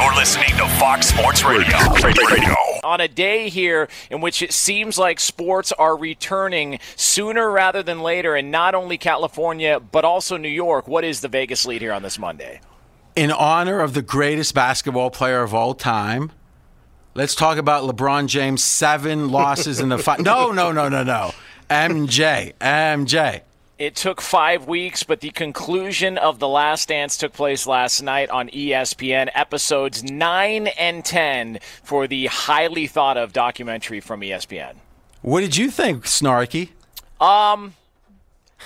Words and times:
You're 0.00 0.14
listening 0.14 0.48
to 0.56 0.66
Fox 0.78 1.08
Sports 1.08 1.44
Radio. 1.44 1.76
Radio. 2.02 2.54
On 2.84 3.02
a 3.02 3.06
day 3.08 3.50
here 3.50 3.86
in 4.10 4.22
which 4.22 4.40
it 4.40 4.50
seems 4.50 4.96
like 4.96 5.20
sports 5.20 5.72
are 5.72 5.94
returning 5.94 6.78
sooner 6.96 7.50
rather 7.50 7.82
than 7.82 8.00
later, 8.00 8.34
and 8.34 8.50
not 8.50 8.74
only 8.74 8.96
California, 8.96 9.78
but 9.78 10.06
also 10.06 10.38
New 10.38 10.48
York, 10.48 10.88
what 10.88 11.04
is 11.04 11.20
the 11.20 11.28
Vegas 11.28 11.66
lead 11.66 11.82
here 11.82 11.92
on 11.92 12.02
this 12.02 12.18
Monday? 12.18 12.62
In 13.14 13.30
honor 13.30 13.80
of 13.80 13.92
the 13.92 14.00
greatest 14.00 14.54
basketball 14.54 15.10
player 15.10 15.42
of 15.42 15.52
all 15.52 15.74
time, 15.74 16.32
let's 17.12 17.34
talk 17.34 17.58
about 17.58 17.84
LeBron 17.84 18.26
James' 18.26 18.64
seven 18.64 19.28
losses 19.28 19.80
in 19.80 19.90
the 19.90 19.98
fight. 19.98 20.20
No, 20.22 20.50
no, 20.50 20.72
no, 20.72 20.88
no, 20.88 21.02
no. 21.02 21.32
MJ, 21.68 22.54
MJ. 22.58 23.42
It 23.80 23.96
took 23.96 24.20
five 24.20 24.68
weeks, 24.68 25.04
but 25.04 25.20
the 25.20 25.30
conclusion 25.30 26.18
of 26.18 26.38
The 26.38 26.46
Last 26.46 26.88
Dance 26.88 27.16
took 27.16 27.32
place 27.32 27.66
last 27.66 28.02
night 28.02 28.28
on 28.28 28.50
ESPN, 28.50 29.30
episodes 29.34 30.04
9 30.04 30.66
and 30.66 31.02
10 31.02 31.60
for 31.82 32.06
the 32.06 32.26
highly 32.26 32.86
thought 32.86 33.16
of 33.16 33.32
documentary 33.32 34.00
from 34.00 34.20
ESPN. 34.20 34.74
What 35.22 35.40
did 35.40 35.56
you 35.56 35.70
think, 35.70 36.04
Snarky? 36.04 36.72
Um, 37.22 37.72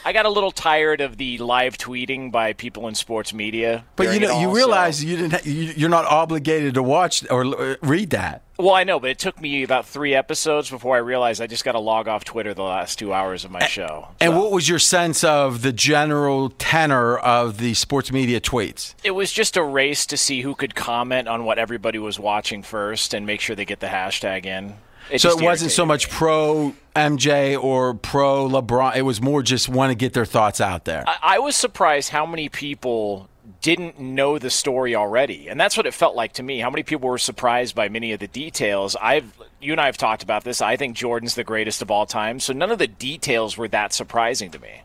I 0.05 0.13
got 0.13 0.27
a 0.27 0.31
little 0.31 0.51
tired 0.51 1.01
of 1.01 1.17
the 1.17 1.39
live 1.39 1.79
tweeting 1.79 2.33
by 2.33 2.53
people 2.53 2.89
in 2.89 2.97
sports 2.97 3.33
media. 3.33 3.85
But 3.95 4.13
you 4.15 4.19
know, 4.19 4.41
you 4.41 4.53
realize 4.53 4.99
so. 4.99 5.07
you 5.07 5.17
didn't. 5.17 5.47
You, 5.47 5.87
are 5.87 5.91
not 5.91 6.07
obligated 6.07 6.75
to 6.75 6.83
watch 6.83 7.25
or 7.31 7.77
read 7.83 8.11
that. 8.11 8.43
Well, 8.57 8.75
I 8.75 8.85
know, 8.85 9.01
but 9.01 9.11
it 9.11 9.19
took 9.19 9.41
me 9.41 9.65
about 9.65 9.85
three 9.87 10.15
episodes 10.15 10.71
before 10.71 10.95
I 10.95 11.01
realized 11.01 11.41
I 11.41 11.49
just 11.49 11.65
got 11.65 11.73
to 11.73 11.81
log 11.81 12.07
off 12.07 12.25
Twitter 12.25 12.55
the 12.55 12.63
last 12.63 12.99
two 12.99 13.13
hours 13.13 13.45
of 13.45 13.51
my 13.51 13.67
show. 13.67 14.09
And 14.21 14.37
what 14.37 14.53
was 14.53 14.69
your 14.69 14.79
sense 14.79 15.25
of 15.25 15.63
the 15.63 15.73
general 15.73 16.51
tenor 16.51 17.19
of 17.19 17.59
the 17.59 17.75
sports 17.75 18.13
media 18.13 18.41
tweets? 18.41 18.95
It 19.03 19.11
was 19.11 19.33
just 19.33 19.57
a 19.57 19.65
race 19.65 20.07
to 20.07 20.17
see 20.17 20.43
who 20.43 20.55
could 20.55 20.77
comment 20.77 21.27
on 21.27 21.45
what 21.45 21.59
everybody 21.59 21.99
was 21.99 22.19
watching 22.19 22.63
first 22.63 23.13
and 23.13 23.27
make 23.27 23.41
sure 23.41 23.57
they 23.57 23.65
get 23.65 23.81
the 23.81 23.89
hashtag 23.89 24.47
in. 24.47 24.75
It 25.11 25.21
so 25.21 25.37
it 25.37 25.43
wasn't 25.43 25.73
so 25.73 25.85
much 25.85 26.09
pro 26.09 26.75
MJ 26.97 27.63
or 27.63 27.95
pro 27.95 28.49
LeBron. 28.49 28.97
It 28.97 29.03
was 29.03 29.21
more 29.21 29.43
just 29.43 29.69
want 29.69 29.91
to 29.91 29.95
get 29.95 30.13
their 30.13 30.25
thoughts 30.25 30.61
out 30.61 30.85
there. 30.85 31.05
I, 31.07 31.17
I 31.23 31.39
was 31.41 31.57
surprised 31.57 32.11
how 32.11 32.25
many 32.25 32.49
people 32.49 33.29
didn't 33.65 33.99
know 33.99 34.39
the 34.39 34.51
story 34.51 34.95
already, 34.95 35.49
and 35.49 35.59
that's 35.59 35.75
what 35.75 35.87
it 35.87 35.95
felt 35.95 36.15
like 36.15 36.35
to 36.35 36.43
me. 36.43 36.59
How 36.59 36.69
many 36.69 36.83
people 36.83 37.09
were 37.09 37.17
surprised 37.17 37.75
by 37.75 37.89
many 37.89 38.13
of 38.13 38.21
the 38.21 38.29
details? 38.29 38.95
I've 39.01 39.33
you 39.59 39.73
and 39.73 39.81
I 39.81 39.87
have 39.87 39.97
talked 39.97 40.23
about 40.23 40.45
this. 40.45 40.61
I 40.61 40.77
think 40.77 40.95
Jordan's 40.95 41.35
the 41.35 41.45
greatest 41.45 41.81
of 41.81 41.91
all 41.91 42.05
time, 42.05 42.41
so 42.41 42.53
none 42.53 42.71
of 42.71 42.79
the 42.79 42.87
details 42.87 43.57
were 43.57 43.67
that 43.69 43.95
surprising 43.95 44.51
to 44.51 44.59
me. 44.59 44.83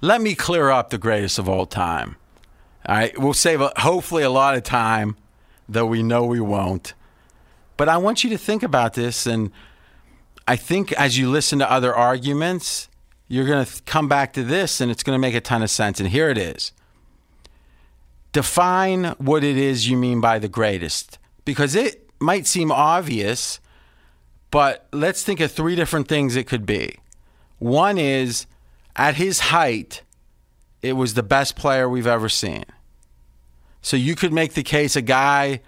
Let 0.00 0.20
me 0.20 0.34
clear 0.34 0.68
up 0.68 0.90
the 0.90 0.98
greatest 0.98 1.38
of 1.38 1.48
all 1.48 1.64
time. 1.64 2.16
All 2.88 2.96
right, 2.96 3.16
we'll 3.16 3.34
save 3.34 3.60
a, 3.60 3.72
hopefully 3.76 4.24
a 4.24 4.30
lot 4.30 4.56
of 4.56 4.64
time, 4.64 5.16
though 5.68 5.86
we 5.86 6.02
know 6.02 6.24
we 6.24 6.40
won't. 6.40 6.94
But 7.76 7.88
I 7.88 7.98
want 7.98 8.24
you 8.24 8.30
to 8.30 8.38
think 8.38 8.64
about 8.64 8.94
this, 8.94 9.28
and 9.28 9.52
I 10.48 10.56
think 10.56 10.90
as 10.94 11.16
you 11.16 11.30
listen 11.30 11.60
to 11.60 11.70
other 11.70 11.94
arguments, 11.94 12.88
you're 13.28 13.46
going 13.46 13.64
to 13.64 13.82
come 13.82 14.08
back 14.08 14.32
to 14.32 14.42
this, 14.42 14.80
and 14.80 14.90
it's 14.90 15.04
going 15.04 15.14
to 15.14 15.20
make 15.20 15.36
a 15.36 15.40
ton 15.40 15.62
of 15.62 15.70
sense. 15.70 16.00
And 16.00 16.08
here 16.08 16.28
it 16.30 16.38
is 16.38 16.72
define 18.32 19.04
what 19.18 19.44
it 19.44 19.56
is 19.56 19.88
you 19.88 19.96
mean 19.96 20.20
by 20.20 20.38
the 20.38 20.48
greatest, 20.48 21.18
because 21.44 21.74
it 21.74 22.10
might 22.20 22.46
seem 22.46 22.70
obvious, 22.70 23.60
but 24.50 24.86
let's 24.92 25.22
think 25.22 25.40
of 25.40 25.52
three 25.52 25.76
different 25.76 26.08
things 26.08 26.36
it 26.36 26.46
could 26.46 26.66
be. 26.66 26.96
One 27.58 27.98
is 27.98 28.46
at 28.96 29.16
his 29.16 29.40
height, 29.40 30.02
it 30.82 30.92
was 30.94 31.14
the 31.14 31.22
best 31.22 31.56
player 31.56 31.88
we've 31.88 32.06
ever 32.06 32.28
seen. 32.28 32.64
So 33.82 33.96
you 33.96 34.14
could 34.14 34.32
make 34.32 34.54
the 34.54 34.62
case 34.62 34.96
a 34.96 35.02
guy 35.02 35.60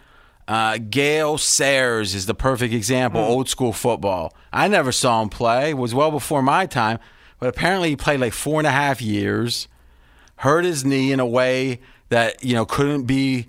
uh, 0.51 0.79
Gale 0.79 1.39
Sayers 1.39 2.13
is 2.13 2.27
the 2.27 2.35
perfect 2.35 2.75
example, 2.75 3.21
mm. 3.21 3.29
old 3.29 3.49
school 3.49 3.73
football. 3.73 4.35
I 4.53 4.67
never 4.67 4.91
saw 4.91 5.23
him 5.23 5.29
play, 5.29 5.71
it 5.71 5.79
was 5.79 5.95
well 5.95 6.11
before 6.11 6.43
my 6.43 6.67
time, 6.67 6.99
but 7.39 7.49
apparently 7.49 7.91
he 7.91 7.97
played 7.97 8.19
like 8.19 8.33
four 8.33 8.59
and 8.59 8.67
a 8.67 8.73
half 8.73 9.01
years, 9.01 9.69
hurt 10.37 10.65
his 10.65 10.85
knee 10.85 11.13
in 11.13 11.21
a 11.21 11.27
way 11.27 11.81
that, 12.11 12.45
you 12.45 12.55
know, 12.55 12.65
couldn't 12.65 13.05
be 13.05 13.49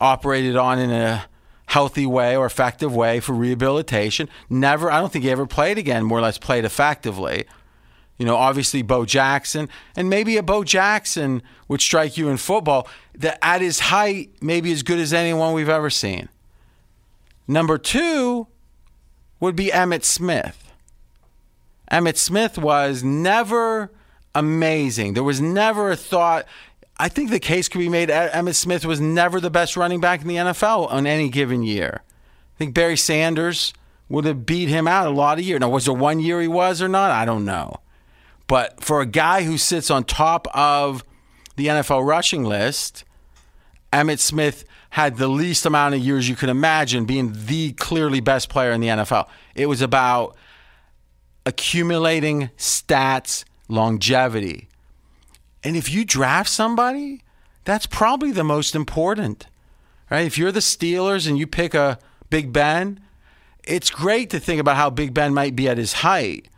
operated 0.00 0.56
on 0.56 0.78
in 0.78 0.90
a 0.90 1.24
healthy 1.66 2.04
way 2.04 2.36
or 2.36 2.44
effective 2.44 2.94
way 2.94 3.18
for 3.18 3.32
rehabilitation. 3.32 4.28
Never, 4.50 4.90
I 4.90 5.00
don't 5.00 5.10
think 5.10 5.24
he 5.24 5.30
ever 5.30 5.46
played 5.46 5.78
again, 5.78 6.04
more 6.04 6.18
or 6.18 6.20
less 6.20 6.36
played 6.36 6.66
effectively. 6.66 7.46
You 8.18 8.26
know, 8.26 8.36
obviously 8.36 8.82
Bo 8.82 9.06
Jackson, 9.06 9.68
and 9.96 10.10
maybe 10.10 10.36
a 10.36 10.42
Bo 10.42 10.64
Jackson 10.64 11.42
would 11.68 11.80
strike 11.80 12.18
you 12.18 12.28
in 12.28 12.36
football 12.36 12.86
that 13.14 13.38
at 13.42 13.62
his 13.62 13.80
height, 13.80 14.30
maybe 14.40 14.70
as 14.70 14.82
good 14.82 14.98
as 14.98 15.12
anyone 15.12 15.54
we've 15.54 15.68
ever 15.68 15.88
seen. 15.88 16.28
Number 17.48 17.78
two 17.78 18.46
would 19.40 19.56
be 19.56 19.68
Emmitt 19.68 20.04
Smith. 20.04 20.72
Emmitt 21.90 22.16
Smith 22.16 22.58
was 22.58 23.02
never 23.02 23.90
amazing. 24.34 25.14
There 25.14 25.24
was 25.24 25.40
never 25.40 25.90
a 25.90 25.96
thought. 25.96 26.46
I 26.98 27.08
think 27.08 27.30
the 27.30 27.40
case 27.40 27.68
could 27.68 27.78
be 27.78 27.88
made 27.88 28.08
Emmitt 28.08 28.54
Smith 28.54 28.84
was 28.84 29.00
never 29.00 29.40
the 29.40 29.50
best 29.50 29.76
running 29.76 30.00
back 30.00 30.20
in 30.22 30.28
the 30.28 30.36
NFL 30.36 30.90
on 30.90 31.06
any 31.06 31.28
given 31.28 31.62
year. 31.62 32.02
I 32.54 32.58
think 32.58 32.74
Barry 32.74 32.96
Sanders 32.96 33.72
would 34.08 34.24
have 34.24 34.44
beat 34.46 34.68
him 34.68 34.86
out 34.86 35.06
a 35.06 35.10
lot 35.10 35.38
of 35.38 35.44
years. 35.44 35.60
Now, 35.60 35.70
was 35.70 35.86
there 35.86 35.94
one 35.94 36.20
year 36.20 36.40
he 36.40 36.48
was 36.48 36.82
or 36.82 36.88
not? 36.88 37.10
I 37.10 37.24
don't 37.24 37.44
know. 37.44 37.80
But 38.46 38.84
for 38.84 39.00
a 39.00 39.06
guy 39.06 39.44
who 39.44 39.56
sits 39.56 39.90
on 39.90 40.04
top 40.04 40.46
of 40.54 41.02
the 41.56 41.68
NFL 41.68 42.06
rushing 42.06 42.44
list, 42.44 43.04
Emmitt 43.92 44.18
Smith 44.18 44.64
had 44.90 45.16
the 45.16 45.28
least 45.28 45.64
amount 45.64 45.94
of 45.94 46.00
years 46.00 46.28
you 46.28 46.36
could 46.36 46.50
imagine 46.50 47.06
being 47.06 47.32
the 47.46 47.72
clearly 47.72 48.20
best 48.20 48.50
player 48.50 48.72
in 48.72 48.82
the 48.82 48.88
NFL. 48.88 49.26
It 49.54 49.66
was 49.66 49.80
about 49.80 50.36
accumulating 51.46 52.50
stats, 52.58 53.44
longevity. 53.68 54.68
And 55.64 55.76
if 55.76 55.90
you 55.90 56.04
draft 56.04 56.50
somebody, 56.50 57.22
that's 57.64 57.86
probably 57.86 58.32
the 58.32 58.44
most 58.44 58.74
important. 58.74 59.46
Right? 60.10 60.26
If 60.26 60.36
you're 60.36 60.52
the 60.52 60.60
Steelers 60.60 61.28
and 61.28 61.38
you 61.38 61.46
pick 61.46 61.74
a 61.74 61.98
Big 62.30 62.52
Ben, 62.52 63.00
it's 63.64 63.90
great 63.90 64.30
to 64.30 64.40
think 64.40 64.60
about 64.60 64.76
how 64.76 64.90
Big 64.90 65.14
Ben 65.14 65.32
might 65.32 65.54
be 65.54 65.68
at 65.68 65.78
his 65.78 65.94
height. 65.94 66.48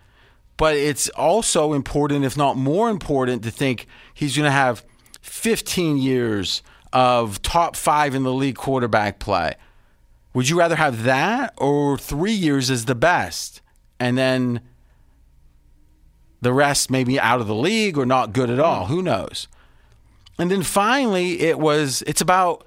But 0.56 0.76
it's 0.76 1.08
also 1.10 1.72
important, 1.72 2.24
if 2.24 2.36
not 2.36 2.56
more 2.56 2.88
important, 2.88 3.42
to 3.42 3.50
think 3.50 3.86
he's 4.12 4.36
going 4.36 4.46
to 4.46 4.52
have 4.52 4.84
15 5.20 5.98
years 5.98 6.62
of 6.92 7.42
top 7.42 7.74
five 7.76 8.14
in 8.14 8.22
the 8.22 8.32
league 8.32 8.56
quarterback 8.56 9.18
play. 9.18 9.54
Would 10.32 10.48
you 10.48 10.58
rather 10.58 10.76
have 10.76 11.02
that 11.04 11.54
or 11.56 11.98
three 11.98 12.32
years 12.32 12.70
as 12.70 12.84
the 12.84 12.94
best 12.94 13.60
and 13.98 14.16
then 14.16 14.60
the 16.44 16.52
rest 16.52 16.90
maybe 16.90 17.18
out 17.18 17.40
of 17.40 17.48
the 17.48 17.54
league 17.54 17.98
or 17.98 18.06
not 18.06 18.32
good 18.32 18.50
at 18.50 18.60
all? 18.60 18.84
Mm. 18.84 18.88
Who 18.88 19.02
knows? 19.02 19.48
And 20.38 20.50
then 20.50 20.62
finally, 20.62 21.40
it 21.40 21.58
was 21.58 22.02
it's 22.06 22.20
about 22.20 22.64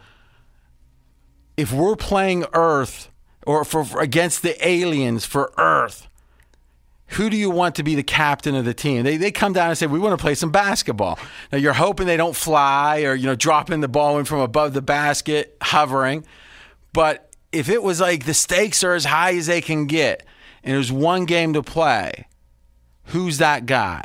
if 1.56 1.72
we're 1.72 1.96
playing 1.96 2.46
Earth 2.54 3.10
or 3.46 3.64
for, 3.64 3.86
for 3.86 4.02
against 4.02 4.42
the 4.42 4.68
aliens 4.68 5.26
for 5.26 5.54
Earth 5.58 6.08
who 7.12 7.30
do 7.30 7.38
you 7.38 7.50
want 7.50 7.76
to 7.76 7.84
be 7.84 7.96
the 7.96 8.04
captain 8.04 8.54
of 8.56 8.66
the 8.66 8.74
team? 8.74 9.04
They, 9.04 9.18
they 9.18 9.32
come 9.32 9.54
down 9.54 9.70
and 9.70 9.78
say, 9.78 9.88
we 9.88 10.00
want 10.00 10.18
to 10.18 10.22
play 10.22 10.36
some 10.36 10.52
basketball. 10.52 11.18
Now 11.52 11.58
you're 11.58 11.74
hoping 11.74 12.06
they 12.06 12.18
don't 12.18 12.36
fly 12.36 13.04
or, 13.04 13.16
you 13.16 13.26
know, 13.26 13.36
dropping 13.36 13.80
the 13.80 13.88
ball 13.88 14.20
in 14.20 14.26
from 14.26 14.40
above 14.40 14.74
the 14.74 14.82
basket, 14.82 15.56
hovering. 15.62 16.26
But 16.94 17.32
if 17.52 17.70
it 17.70 17.82
was 17.82 18.02
like 18.02 18.26
the 18.26 18.34
stakes 18.34 18.84
are 18.84 18.94
as 18.94 19.06
high 19.06 19.36
as 19.36 19.48
they 19.48 19.62
can 19.62 19.86
get 19.86 20.26
and 20.64 20.76
there's 20.76 20.92
one 20.92 21.26
game 21.26 21.54
to 21.54 21.64
play, 21.64 22.27
who's 23.08 23.38
that 23.38 23.66
guy? 23.66 24.04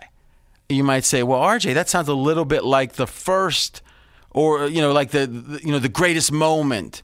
You 0.69 0.85
might 0.85 1.05
say, 1.05 1.23
well, 1.23 1.41
RJ, 1.41 1.75
that 1.75 1.89
sounds 1.89 2.09
a 2.09 2.15
little 2.15 2.45
bit 2.45 2.65
like 2.65 2.95
the 2.95 3.07
first 3.07 3.83
or, 4.31 4.67
you 4.67 4.81
know, 4.81 4.93
like 4.93 5.11
the, 5.11 5.27
the 5.27 5.61
you 5.63 5.71
know, 5.71 5.79
the 5.79 5.89
greatest 5.89 6.33
moment. 6.33 7.03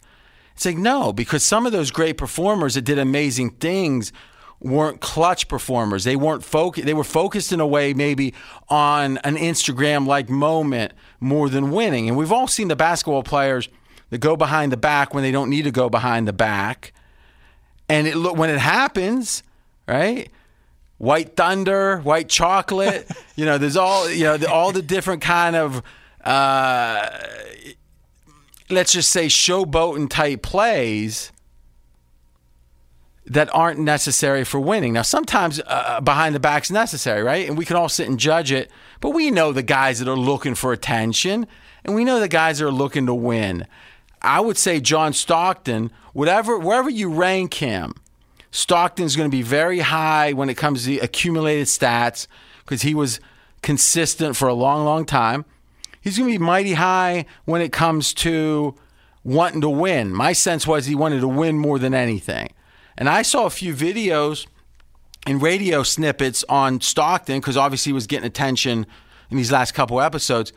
It's 0.55 0.65
like, 0.65 0.79
no, 0.79 1.13
because 1.13 1.45
some 1.45 1.67
of 1.67 1.73
those 1.73 1.91
great 1.91 2.17
performers 2.17 2.75
that 2.75 2.83
did 2.83 2.99
amazing 2.99 3.51
things– 3.51 4.13
weren't 4.61 5.01
clutch 5.01 5.49
performers. 5.49 6.05
They 6.05 6.17
weren't 6.17 6.45
focused. 6.45 6.87
They 6.87 6.95
were 6.95 7.05
focused 7.05 7.53
in 7.53 7.61
a 7.61 7.67
way 7.67 7.95
maybe 7.95 8.35
on 8.69 9.19
an 9.19 9.37
Instagram 9.37 10.07
like 10.07 10.29
moment 10.29 10.93
more 11.21 11.49
than 11.49 11.71
winning. 11.71 12.09
And 12.09 12.17
we've 12.17 12.33
all 12.33 12.49
seen 12.49 12.69
the 12.69 12.77
basketball 12.77 13.23
players 13.23 13.69
that 14.11 14.19
go 14.19 14.37
behind 14.37 14.73
the 14.73 14.77
back 14.77 15.15
when 15.15 15.23
they 15.23 15.31
don't 15.31 15.51
need 15.51 15.63
to 15.63 15.71
go 15.71 15.89
behind 15.89 16.27
the 16.27 16.33
back. 16.33 16.93
And 17.89 18.07
it 18.07 18.17
when 18.17 18.51
it 18.51 18.59
happens, 18.59 19.43
right? 19.87 20.31
White 20.99 21.37
thunder, 21.37 21.99
white 21.99 22.29
chocolate. 22.29 23.11
you 23.37 23.45
know, 23.45 23.57
there's 23.59 23.77
all 23.77 24.11
you 24.11 24.25
know 24.25 24.37
the, 24.37 24.51
all 24.51 24.73
the 24.73 24.83
different 24.83 25.23
kind 25.23 25.57
of. 25.57 25.83
Uh, 26.25 27.09
let's 28.71 28.93
just 28.93 29.11
say 29.11 29.27
showboating 29.27 30.11
type 30.11 30.43
plays 30.43 31.33
that 33.29 33.55
aren't 33.55 33.79
necessary 33.79 34.43
for 34.45 34.59
winning. 34.59 34.95
Now, 34.95 35.03
sometimes 35.03 35.61
uh, 35.61 35.65
uh, 35.65 36.01
behind 36.01 36.35
the 36.35 36.41
back's 36.41 36.71
necessary, 36.71 37.23
right? 37.23 37.47
And 37.49 37.59
we 37.59 37.65
can 37.65 37.77
all 37.77 37.89
sit 37.89 38.09
and 38.09 38.19
judge 38.19 38.51
it, 38.51 38.71
but 39.01 39.11
we 39.11 39.31
know 39.31 39.53
the 39.53 39.63
guys 39.63 39.99
that 39.99 40.09
are 40.09 40.17
looking 40.17 40.55
for 40.55 40.73
attention, 40.73 41.47
and 41.85 41.95
we 41.95 42.05
know 42.05 42.21
the 42.21 42.29
guys 42.29 42.59
that 42.59 42.67
are 42.67 42.73
looking 42.73 43.07
to 43.07 43.15
win. 43.15 43.67
I 44.23 44.41
would 44.41 44.57
say 44.57 44.81
John 44.81 45.13
Stockton, 45.13 45.91
whatever 46.13 46.59
wherever 46.59 46.91
you 46.91 47.11
rank 47.11 47.55
him, 47.55 47.95
Stockton's 48.51 49.17
going 49.17 49.31
to 49.31 49.37
be 49.37 49.43
very 49.43 49.81
high 49.81 50.33
when 50.33 50.49
it 50.49 50.57
comes 50.57 50.85
to 50.85 50.99
accumulated 50.99 51.67
stats 51.67 52.27
because 52.65 52.83
he 52.83 52.95
was 52.95 53.21
consistent 53.63 54.37
for 54.37 54.49
a 54.49 54.55
long, 54.55 54.85
long 54.85 55.05
time. 55.05 55.45
He's 56.01 56.19
going 56.19 56.33
to 56.33 56.39
be 56.39 56.45
mighty 56.45 56.75
high 56.75 57.27
when 57.45 57.61
it 57.61 57.73
comes 57.73 58.15
to 58.15 58.75
wanting 59.25 59.61
to 59.61 59.69
win. 59.69 60.13
My 60.13 60.33
sense 60.33 60.67
was 60.67 60.87
he 60.87 60.95
wanted 60.95 61.21
to 61.21 61.29
win 61.29 61.59
more 61.59 61.79
than 61.79 61.93
anything. 61.93 62.53
And 62.97 63.09
I 63.09 63.23
saw 63.23 63.47
a 63.47 63.51
few 63.51 63.75
videos 63.75 64.47
and 65.27 65.43
radio 65.43 65.83
snippets 65.83 66.45
on 66.49 66.81
Stockton 66.81 67.41
because 67.41 67.57
obviously 67.57 67.91
he 67.91 67.95
was 67.95 68.07
getting 68.07 68.27
attention 68.27 68.87
in 69.31 69.37
these 69.37 69.53
last 69.53 69.73
couple 69.73 70.01
episodes 70.01 70.53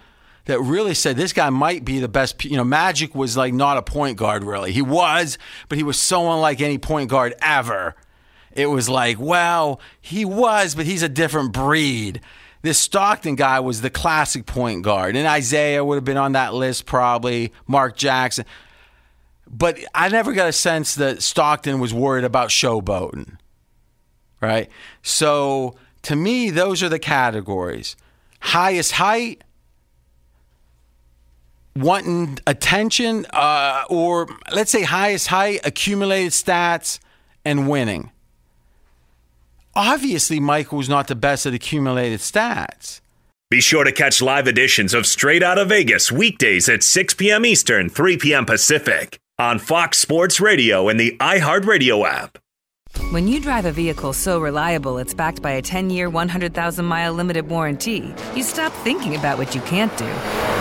that 0.45 0.59
really 0.59 0.93
said 0.93 1.17
this 1.17 1.33
guy 1.33 1.49
might 1.49 1.85
be 1.85 1.99
the 1.99 2.07
best. 2.07 2.43
You 2.45 2.57
know, 2.57 2.63
Magic 2.63 3.15
was 3.15 3.37
like 3.37 3.53
not 3.53 3.77
a 3.77 3.81
point 3.81 4.17
guard 4.17 4.43
really. 4.43 4.71
He 4.71 4.81
was, 4.81 5.37
but 5.69 5.77
he 5.77 5.83
was 5.83 5.99
so 5.99 6.31
unlike 6.31 6.61
any 6.61 6.77
point 6.77 7.09
guard 7.09 7.33
ever. 7.41 7.95
It 8.53 8.67
was 8.67 8.89
like, 8.89 9.17
well, 9.19 9.79
he 10.01 10.25
was, 10.25 10.75
but 10.75 10.85
he's 10.85 11.03
a 11.03 11.09
different 11.09 11.53
breed. 11.53 12.19
This 12.63 12.77
Stockton 12.77 13.35
guy 13.35 13.59
was 13.59 13.81
the 13.81 13.89
classic 13.89 14.45
point 14.45 14.83
guard, 14.83 15.15
and 15.15 15.27
Isaiah 15.27 15.83
would 15.83 15.95
have 15.95 16.05
been 16.05 16.17
on 16.17 16.33
that 16.33 16.53
list 16.53 16.85
probably. 16.85 17.53
Mark 17.65 17.95
Jackson 17.95 18.45
but 19.51 19.77
I 19.93 20.07
never 20.07 20.31
got 20.33 20.47
a 20.47 20.53
sense 20.53 20.95
that 20.95 21.21
Stockton 21.21 21.79
was 21.79 21.93
worried 21.93 22.23
about 22.23 22.49
showboating. 22.49 23.37
Right? 24.39 24.69
So 25.03 25.75
to 26.03 26.15
me, 26.15 26.49
those 26.49 26.81
are 26.81 26.89
the 26.89 26.99
categories 26.99 27.95
highest 28.43 28.93
height, 28.93 29.43
wanting 31.75 32.39
attention, 32.47 33.25
uh, 33.33 33.83
or 33.89 34.27
let's 34.51 34.71
say 34.71 34.83
highest 34.83 35.27
height, 35.27 35.61
accumulated 35.63 36.31
stats, 36.31 36.99
and 37.45 37.69
winning. 37.69 38.11
Obviously, 39.75 40.39
Michael 40.39 40.77
was 40.77 40.89
not 40.89 41.07
the 41.07 41.15
best 41.15 41.45
at 41.45 41.53
accumulated 41.53 42.19
stats. 42.19 42.99
Be 43.49 43.61
sure 43.61 43.83
to 43.83 43.91
catch 43.91 44.21
live 44.21 44.47
editions 44.47 44.93
of 44.93 45.05
Straight 45.05 45.43
Out 45.43 45.57
of 45.57 45.69
Vegas 45.69 46.11
weekdays 46.11 46.69
at 46.69 46.83
6 46.83 47.15
p.m. 47.15 47.45
Eastern, 47.45 47.89
3 47.89 48.17
p.m. 48.17 48.45
Pacific 48.45 49.19
on 49.39 49.59
Fox 49.59 49.97
Sports 49.97 50.39
Radio 50.39 50.87
and 50.87 50.99
the 50.99 51.17
iHeartRadio 51.19 52.07
app. 52.07 52.37
When 53.11 53.27
you 53.27 53.39
drive 53.39 53.65
a 53.65 53.71
vehicle 53.71 54.13
so 54.13 54.39
reliable 54.39 54.97
it's 54.97 55.13
backed 55.13 55.41
by 55.41 55.51
a 55.51 55.61
10 55.61 55.89
year, 55.89 56.09
100,000 56.09 56.85
mile 56.85 57.13
limited 57.13 57.49
warranty, 57.49 58.13
you 58.35 58.43
stop 58.43 58.71
thinking 58.83 59.15
about 59.15 59.37
what 59.37 59.55
you 59.55 59.61
can't 59.61 59.95
do 59.97 60.60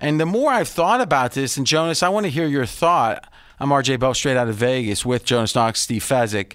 And 0.00 0.20
the 0.20 0.26
more 0.26 0.50
I've 0.50 0.68
thought 0.68 1.00
about 1.00 1.32
this, 1.32 1.56
and 1.56 1.66
Jonas, 1.66 2.02
I 2.02 2.08
want 2.08 2.24
to 2.24 2.30
hear 2.30 2.46
your 2.46 2.66
thought. 2.66 3.28
I'm 3.60 3.70
RJ 3.70 3.98
Bell, 3.98 4.14
straight 4.14 4.36
out 4.36 4.48
of 4.48 4.54
Vegas, 4.54 5.04
with 5.04 5.24
Jonas 5.24 5.54
Knox, 5.54 5.80
Steve 5.80 6.02
Fezzik. 6.02 6.54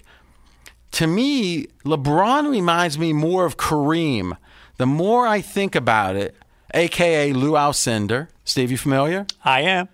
To 0.92 1.06
me, 1.06 1.66
LeBron 1.84 2.50
reminds 2.50 2.98
me 2.98 3.12
more 3.12 3.44
of 3.44 3.56
Kareem. 3.56 4.36
The 4.78 4.86
more 4.86 5.26
I 5.26 5.40
think 5.40 5.74
about 5.74 6.16
it, 6.16 6.36
aka 6.72 7.32
Lou 7.32 7.52
Alcindor. 7.52 8.28
Steve, 8.44 8.70
you 8.70 8.78
familiar? 8.78 9.26
I 9.44 9.62
am. 9.62 9.88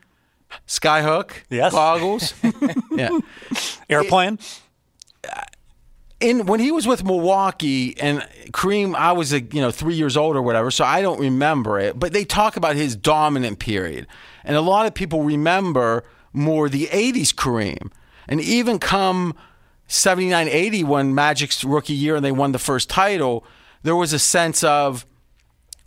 Skyhook. 0.66 1.32
Yes. 1.48 1.72
Goggles. 1.72 2.34
yeah. 2.92 3.18
Airplane. 3.88 4.38
In 6.20 6.46
when 6.46 6.60
he 6.60 6.70
was 6.70 6.86
with 6.86 7.04
Milwaukee 7.04 7.98
and 7.98 8.20
Kareem, 8.52 8.94
I 8.94 9.12
was 9.12 9.32
a 9.32 9.40
you 9.40 9.60
know 9.60 9.70
three 9.70 9.94
years 9.94 10.16
old 10.16 10.36
or 10.36 10.42
whatever, 10.42 10.70
so 10.70 10.84
I 10.84 11.02
don't 11.02 11.20
remember 11.20 11.78
it. 11.78 11.98
But 11.98 12.12
they 12.12 12.24
talk 12.24 12.56
about 12.56 12.76
his 12.76 12.94
dominant 12.94 13.58
period, 13.58 14.06
and 14.44 14.56
a 14.56 14.60
lot 14.60 14.86
of 14.86 14.94
people 14.94 15.22
remember 15.22 16.04
more 16.32 16.68
the 16.68 16.86
'80s 16.86 17.34
Kareem, 17.34 17.90
and 18.28 18.40
even 18.40 18.78
come 18.78 19.34
79, 19.88 20.46
80 20.46 20.84
when 20.84 21.14
Magic's 21.14 21.64
rookie 21.64 21.94
year 21.94 22.14
and 22.14 22.24
they 22.24 22.30
won 22.30 22.52
the 22.52 22.60
first 22.60 22.88
title, 22.88 23.44
there 23.82 23.96
was 23.96 24.12
a 24.12 24.20
sense 24.20 24.62
of 24.62 25.04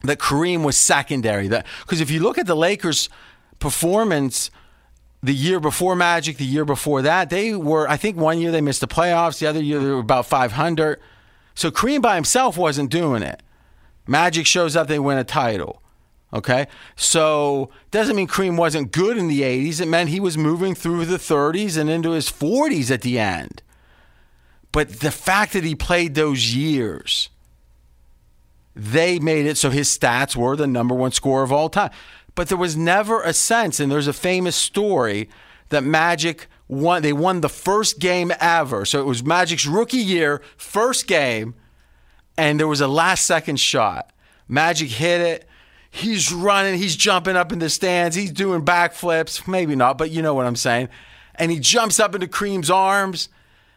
that 0.02 0.20
Kareem 0.20 0.66
was 0.66 0.76
secondary. 0.76 1.48
That 1.48 1.66
because 1.82 2.02
if 2.02 2.12
you 2.12 2.20
look 2.20 2.38
at 2.38 2.48
the 2.48 2.56
Lakers' 2.56 3.08
performance 3.60 4.52
the 5.24 5.34
year 5.34 5.62
before 5.62 5.96
Magic, 5.96 6.36
the 6.36 6.46
year 6.46 6.66
before 6.66 7.02
that, 7.02 7.30
they 7.30 7.56
were, 7.56 7.90
I 7.90 7.96
think 7.96 8.18
one 8.18 8.40
year 8.40 8.52
they 8.52 8.60
missed 8.60 8.82
the 8.82 8.88
playoffs, 8.88 9.40
the 9.40 9.48
other 9.48 9.64
year 9.64 9.80
they 9.80 9.90
were 9.90 10.00
about 10.00 10.26
500. 10.26 11.00
So 11.56 11.72
Kareem 11.72 12.02
by 12.02 12.16
himself 12.16 12.58
wasn't 12.58 12.92
doing 12.92 13.24
it. 13.24 13.42
Magic 14.06 14.46
shows 14.46 14.76
up, 14.76 14.88
they 14.88 15.00
win 15.00 15.18
a 15.18 15.24
title. 15.24 15.82
Okay? 16.34 16.68
So 16.98 17.70
doesn't 17.90 18.18
mean 18.18 18.28
Kareem 18.28 18.58
wasn't 18.58 18.92
good 18.92 19.18
in 19.18 19.30
the 19.30 19.44
80s. 19.44 19.80
It 19.80 19.88
meant 19.88 20.10
he 20.10 20.20
was 20.20 20.38
moving 20.38 20.76
through 20.76 21.06
the 21.06 21.18
30s 21.18 21.78
and 21.78 21.90
into 21.90 22.12
his 22.12 22.30
40s 22.30 22.92
at 22.92 23.02
the 23.02 23.18
end. 23.18 23.64
But 24.74 25.00
the 25.00 25.12
fact 25.12 25.54
that 25.54 25.64
he 25.64 25.74
played 25.74 26.16
those 26.16 26.54
years, 26.54 27.30
they 28.76 29.20
made 29.20 29.46
it 29.46 29.56
so 29.56 29.70
his 29.70 29.96
stats 29.96 30.36
were 30.36 30.58
the 30.58 30.68
number 30.68 30.96
one 30.96 31.12
scorer 31.12 31.44
of 31.44 31.52
all 31.54 31.70
time. 31.70 31.92
But 32.36 32.50
there 32.50 32.58
was 32.58 32.76
never 32.76 33.22
a 33.22 33.34
sense, 33.34 33.80
and 33.80 33.92
there's 33.92 34.08
a 34.08 34.14
famous 34.14 34.56
story 34.56 35.30
that 35.70 35.84
Magic 35.84 36.48
won. 36.68 37.02
They 37.02 37.14
won 37.14 37.42
the 37.42 37.50
first 37.50 38.00
game 38.00 38.32
ever. 38.40 38.86
So 38.86 39.00
it 39.00 39.06
was 39.06 39.24
Magic's 39.24 39.68
rookie 39.68 39.98
year, 39.98 40.42
first 40.58 41.08
game, 41.08 41.56
and 42.38 42.60
there 42.60 42.68
was 42.68 42.82
a 42.82 42.88
last 42.88 43.26
second 43.26 43.60
shot. 43.60 44.12
Magic 44.48 44.90
hit 44.90 45.22
it. 45.22 45.48
He's 45.90 46.32
running, 46.32 46.80
he's 46.80 46.96
jumping 46.96 47.36
up 47.36 47.52
in 47.52 47.60
the 47.60 47.70
stands, 47.70 48.16
he's 48.16 48.32
doing 48.32 48.66
backflips. 48.66 49.48
Maybe 49.48 49.76
not, 49.76 50.00
but 50.00 50.10
you 50.10 50.24
know 50.24 50.34
what 50.34 50.48
I'm 50.48 50.56
saying. 50.56 50.90
And 51.36 51.52
he 51.52 51.60
jumps 51.60 52.00
up 52.00 52.16
into 52.16 52.26
Kareem's 52.26 52.72
arms, 52.72 53.30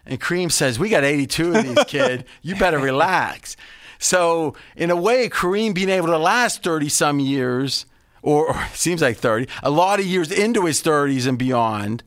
and 0.06 0.18
Kareem 0.18 0.50
says, 0.50 0.78
We 0.78 0.88
got 0.88 1.04
82 1.04 1.54
of 1.54 1.64
these, 1.64 1.84
kid. 1.84 2.25
You 2.40 2.56
better 2.56 2.78
relax. 2.78 3.56
So, 3.98 4.54
in 4.76 4.90
a 4.90 4.96
way, 4.96 5.28
Kareem 5.28 5.75
being 5.75 5.90
able 5.90 6.08
to 6.08 6.18
last 6.18 6.62
30 6.62 6.88
some 6.88 7.20
years 7.20 7.84
or, 8.26 8.49
or 8.49 8.68
seems 8.75 9.00
like 9.00 9.16
30, 9.16 9.49
a 9.62 9.71
lot 9.71 10.00
of 10.00 10.04
years 10.04 10.30
into 10.30 10.66
his 10.66 10.83
30s 10.83 11.26
and 11.26 11.38
beyond, 11.38 12.02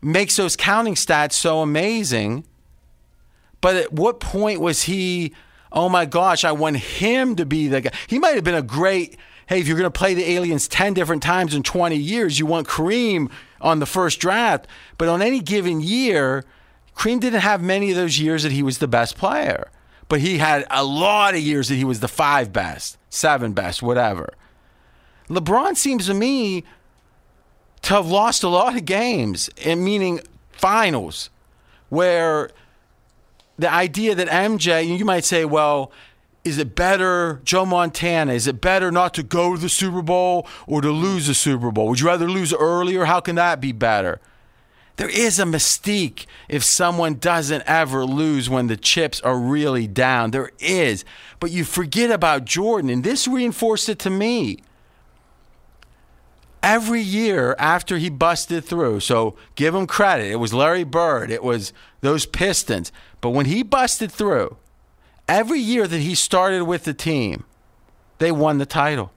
makes 0.00 0.36
those 0.36 0.56
counting 0.56 0.94
stats 0.94 1.34
so 1.34 1.60
amazing. 1.60 2.44
But 3.60 3.76
at 3.76 3.92
what 3.92 4.18
point 4.18 4.60
was 4.60 4.84
he, 4.84 5.32
oh 5.70 5.88
my 5.88 6.06
gosh, 6.06 6.44
I 6.44 6.52
want 6.52 6.78
him 6.78 7.36
to 7.36 7.44
be 7.44 7.68
the 7.68 7.82
guy? 7.82 7.90
He 8.06 8.18
might 8.18 8.34
have 8.34 8.44
been 8.44 8.54
a 8.54 8.62
great, 8.62 9.18
hey, 9.46 9.60
if 9.60 9.68
you're 9.68 9.76
going 9.76 9.90
to 9.90 9.98
play 9.98 10.14
the 10.14 10.30
aliens 10.30 10.68
10 10.68 10.94
different 10.94 11.22
times 11.22 11.54
in 11.54 11.62
20 11.62 11.96
years, 11.96 12.38
you 12.38 12.46
want 12.46 12.66
Kareem 12.66 13.30
on 13.60 13.78
the 13.78 13.86
first 13.86 14.20
draft. 14.20 14.66
But 14.96 15.08
on 15.08 15.20
any 15.20 15.40
given 15.40 15.80
year, 15.80 16.44
Kareem 16.96 17.20
didn't 17.20 17.40
have 17.40 17.62
many 17.62 17.90
of 17.90 17.96
those 17.96 18.18
years 18.18 18.42
that 18.42 18.52
he 18.52 18.62
was 18.62 18.78
the 18.78 18.88
best 18.88 19.18
player. 19.18 19.70
But 20.08 20.20
he 20.20 20.38
had 20.38 20.64
a 20.70 20.84
lot 20.84 21.34
of 21.34 21.40
years 21.40 21.68
that 21.68 21.74
he 21.74 21.84
was 21.84 22.00
the 22.00 22.08
five 22.08 22.52
best, 22.52 22.96
seven 23.10 23.52
best, 23.52 23.82
whatever. 23.82 24.32
LeBron 25.28 25.76
seems 25.76 26.06
to 26.06 26.14
me 26.14 26.64
to 27.82 27.94
have 27.94 28.06
lost 28.06 28.42
a 28.42 28.48
lot 28.48 28.76
of 28.76 28.84
games, 28.84 29.50
and 29.64 29.84
meaning 29.84 30.20
finals, 30.52 31.30
where 31.88 32.50
the 33.58 33.72
idea 33.72 34.14
that 34.14 34.28
MJ, 34.28 34.86
you 34.98 35.04
might 35.04 35.24
say, 35.24 35.44
well, 35.44 35.92
is 36.44 36.58
it 36.58 36.76
better, 36.76 37.40
Joe 37.44 37.66
Montana, 37.66 38.32
is 38.32 38.46
it 38.46 38.60
better 38.60 38.92
not 38.92 39.14
to 39.14 39.22
go 39.22 39.56
to 39.56 39.60
the 39.60 39.68
Super 39.68 40.02
Bowl 40.02 40.46
or 40.66 40.80
to 40.80 40.90
lose 40.90 41.26
the 41.26 41.34
Super 41.34 41.70
Bowl? 41.72 41.88
Would 41.88 42.00
you 42.00 42.06
rather 42.06 42.28
lose 42.28 42.52
earlier? 42.54 43.04
How 43.04 43.20
can 43.20 43.34
that 43.36 43.60
be 43.60 43.72
better? 43.72 44.20
There 44.96 45.08
is 45.08 45.38
a 45.38 45.44
mystique 45.44 46.26
if 46.48 46.64
someone 46.64 47.16
doesn't 47.16 47.64
ever 47.66 48.04
lose 48.04 48.48
when 48.48 48.68
the 48.68 48.76
chips 48.76 49.20
are 49.20 49.38
really 49.38 49.86
down. 49.86 50.30
There 50.30 50.52
is. 50.58 51.04
But 51.38 51.50
you 51.50 51.64
forget 51.64 52.10
about 52.10 52.44
Jordan, 52.44 52.90
and 52.90 53.04
this 53.04 53.28
reinforced 53.28 53.88
it 53.88 53.98
to 54.00 54.10
me 54.10 54.60
every 56.66 57.00
year 57.00 57.54
after 57.58 57.96
he 57.96 58.10
busted 58.10 58.64
through. 58.64 59.00
So 59.00 59.36
give 59.54 59.74
him 59.74 59.86
credit. 59.86 60.30
It 60.30 60.36
was 60.36 60.52
Larry 60.52 60.84
Bird, 60.84 61.30
it 61.30 61.42
was 61.42 61.72
those 62.02 62.26
Pistons. 62.26 62.92
But 63.22 63.30
when 63.30 63.46
he 63.46 63.62
busted 63.62 64.12
through, 64.12 64.56
Every 65.28 65.58
year 65.58 65.88
that 65.88 65.98
he 65.98 66.14
started 66.14 66.64
with 66.64 66.84
the 66.84 66.94
team, 66.94 67.44
they 68.18 68.30
won 68.30 68.58
the 68.58 68.66
title. 68.66 69.12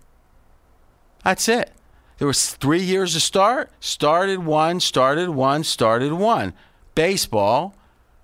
That's 1.23 1.47
it. 1.47 1.71
There 2.17 2.27
was 2.27 2.55
three 2.55 2.81
years 2.81 3.13
to 3.13 3.19
start. 3.19 3.71
Started 3.79 4.43
one, 4.43 4.79
started 4.79 5.29
one, 5.29 5.63
started 5.63 6.13
one. 6.13 6.53
Baseball 6.95 7.75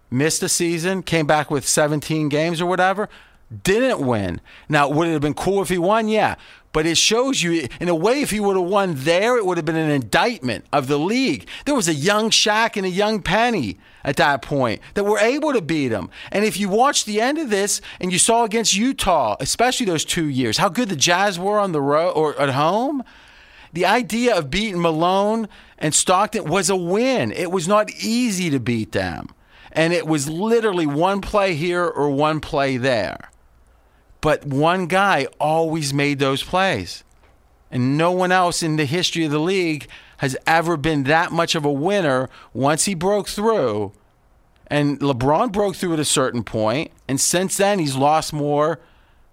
missed 0.10 0.42
a 0.42 0.50
season, 0.50 1.04
came 1.04 1.28
back 1.28 1.52
with 1.52 1.68
17 1.68 2.28
games 2.30 2.60
or 2.60 2.66
whatever, 2.66 3.08
didn't 3.64 4.06
win. 4.06 4.42
Now, 4.70 4.90
would 4.90 5.08
it 5.08 5.14
have 5.14 5.22
been 5.22 5.34
cool 5.34 5.62
if 5.62 5.70
he 5.70 5.78
won? 5.78 6.08
Yeah. 6.08 6.36
But 6.72 6.86
it 6.86 6.98
shows 6.98 7.42
you, 7.42 7.70
in 7.80 7.88
a 7.88 7.96
way, 7.96 8.22
if 8.22 8.32
he 8.32 8.42
would 8.42 8.58
have 8.58 8.66
won 8.66 8.96
there, 8.98 9.38
it 9.38 9.46
would 9.46 9.56
have 9.58 9.66
been 9.66 9.78
an 9.78 9.92
indictment 9.92 10.66
of 10.74 10.88
the 10.88 11.00
league. 11.00 11.48
There 11.66 11.74
was 11.74 11.88
a 11.88 11.94
young 11.94 12.30
Shaq 12.30 12.76
and 12.76 12.86
a 12.86 12.90
young 12.90 13.22
Penny 13.22 13.78
at 14.04 14.18
that 14.18 14.42
point 14.42 14.82
that 14.94 15.06
were 15.06 15.20
able 15.20 15.54
to 15.54 15.62
beat 15.62 15.94
him. 15.94 16.10
And 16.34 16.44
if 16.44 16.60
you 16.60 16.68
watch 16.68 17.06
the 17.06 17.22
end 17.22 17.38
of 17.38 17.50
this 17.50 17.80
and 18.02 18.12
you 18.12 18.20
saw 18.20 18.44
against 18.44 18.76
Utah, 18.76 19.38
especially 19.40 19.86
those 19.86 20.04
two 20.04 20.26
years, 20.26 20.58
how 20.58 20.68
good 20.68 20.90
the 20.90 20.98
Jazz 20.98 21.40
were 21.40 21.60
on 21.60 21.72
the 21.72 21.82
road 21.82 22.12
or 22.12 22.38
at 22.42 22.50
home, 22.50 23.06
the 23.72 23.86
idea 23.86 24.38
of 24.38 24.50
beating 24.50 24.82
Malone 24.82 25.48
and 25.78 25.96
Stockton 25.96 26.44
was 26.44 26.70
a 26.70 26.76
win. 26.76 27.32
It 27.32 27.52
was 27.52 27.70
not 27.70 27.90
easy 27.92 28.50
to 28.50 28.60
beat 28.60 28.92
them. 28.92 29.30
And 29.72 29.94
it 29.94 30.08
was 30.08 30.30
literally 30.30 30.86
one 30.86 31.22
play 31.22 31.56
here 31.56 31.86
or 31.86 32.10
one 32.10 32.42
play 32.42 32.78
there. 32.78 33.30
But 34.26 34.44
one 34.44 34.88
guy 34.88 35.28
always 35.40 35.94
made 35.94 36.18
those 36.18 36.42
plays. 36.42 37.04
And 37.70 37.96
no 37.96 38.12
one 38.12 38.32
else 38.32 38.64
in 38.64 38.76
the 38.76 38.86
history 38.86 39.24
of 39.24 39.30
the 39.30 39.38
league 39.38 39.88
has 40.18 40.36
ever 40.48 40.78
been 40.78 41.04
that 41.04 41.32
much 41.32 41.54
of 41.54 41.64
a 41.64 41.72
winner 41.72 42.28
once 42.52 42.86
he 42.86 42.96
broke 42.96 43.28
through. 43.28 43.92
And 44.66 45.00
LeBron 45.00 45.52
broke 45.52 45.76
through 45.76 45.94
at 45.94 46.00
a 46.00 46.06
certain 46.06 46.44
point, 46.44 46.90
and 47.08 47.22
since 47.22 47.58
then 47.58 47.78
he's 47.78 47.96
lost 47.96 48.34
more 48.34 48.80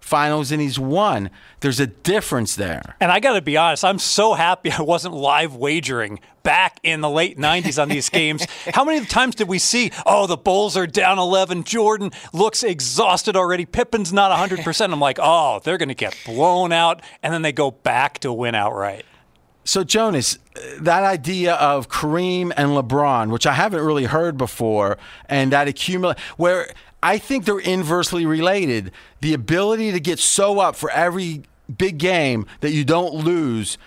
finals 0.03 0.51
and 0.51 0.61
he's 0.61 0.77
won. 0.77 1.29
There's 1.61 1.79
a 1.79 1.87
difference 1.87 2.55
there. 2.55 2.95
And 2.99 3.11
I 3.11 3.19
got 3.19 3.33
to 3.33 3.41
be 3.41 3.55
honest, 3.55 3.85
I'm 3.85 3.99
so 3.99 4.33
happy 4.33 4.69
I 4.71 4.81
wasn't 4.81 5.15
live 5.15 5.55
wagering 5.55 6.19
back 6.43 6.77
in 6.83 6.99
the 6.99 7.09
late 7.09 7.37
90s 7.37 7.81
on 7.81 7.87
these 7.87 8.09
games. 8.09 8.45
How 8.73 8.83
many 8.83 9.05
times 9.05 9.35
did 9.35 9.47
we 9.47 9.59
see, 9.59 9.91
oh, 10.05 10.27
the 10.27 10.35
Bulls 10.35 10.75
are 10.75 10.85
down 10.85 11.19
11, 11.19 11.63
Jordan 11.63 12.11
looks 12.33 12.63
exhausted 12.63 13.37
already, 13.37 13.65
Pippen's 13.65 14.11
not 14.11 14.37
100%. 14.37 14.91
I'm 14.91 14.99
like, 14.99 15.19
oh, 15.21 15.61
they're 15.63 15.77
going 15.77 15.89
to 15.89 15.95
get 15.95 16.17
blown 16.25 16.73
out, 16.73 17.01
and 17.23 17.33
then 17.33 17.41
they 17.41 17.53
go 17.53 17.71
back 17.71 18.19
to 18.19 18.33
win 18.33 18.55
outright. 18.55 19.05
So, 19.63 19.85
Jonas, 19.85 20.37
that 20.81 21.03
idea 21.03 21.53
of 21.53 21.87
Kareem 21.87 22.51
and 22.57 22.71
LeBron, 22.71 23.31
which 23.31 23.47
I 23.47 23.53
haven't 23.53 23.81
really 23.81 24.03
heard 24.03 24.37
before, 24.37 24.97
and 25.29 25.53
that 25.53 25.69
accumulate, 25.69 26.19
where 26.35 26.73
I 27.03 27.17
think 27.17 27.43
they're 27.43 27.59
inversely 27.59 28.25
related. 28.25 28.93
The 29.19 29.33
ability 29.33 29.91
to 29.91 29.99
get 29.99 30.19
so 30.19 30.59
up 30.59 30.77
for 30.77 30.89
every 30.89 31.43
big 31.77 31.97
game 31.97 32.45
that 32.61 32.71
you 32.71 32.85
don't 32.85 33.13
lose 33.13 33.77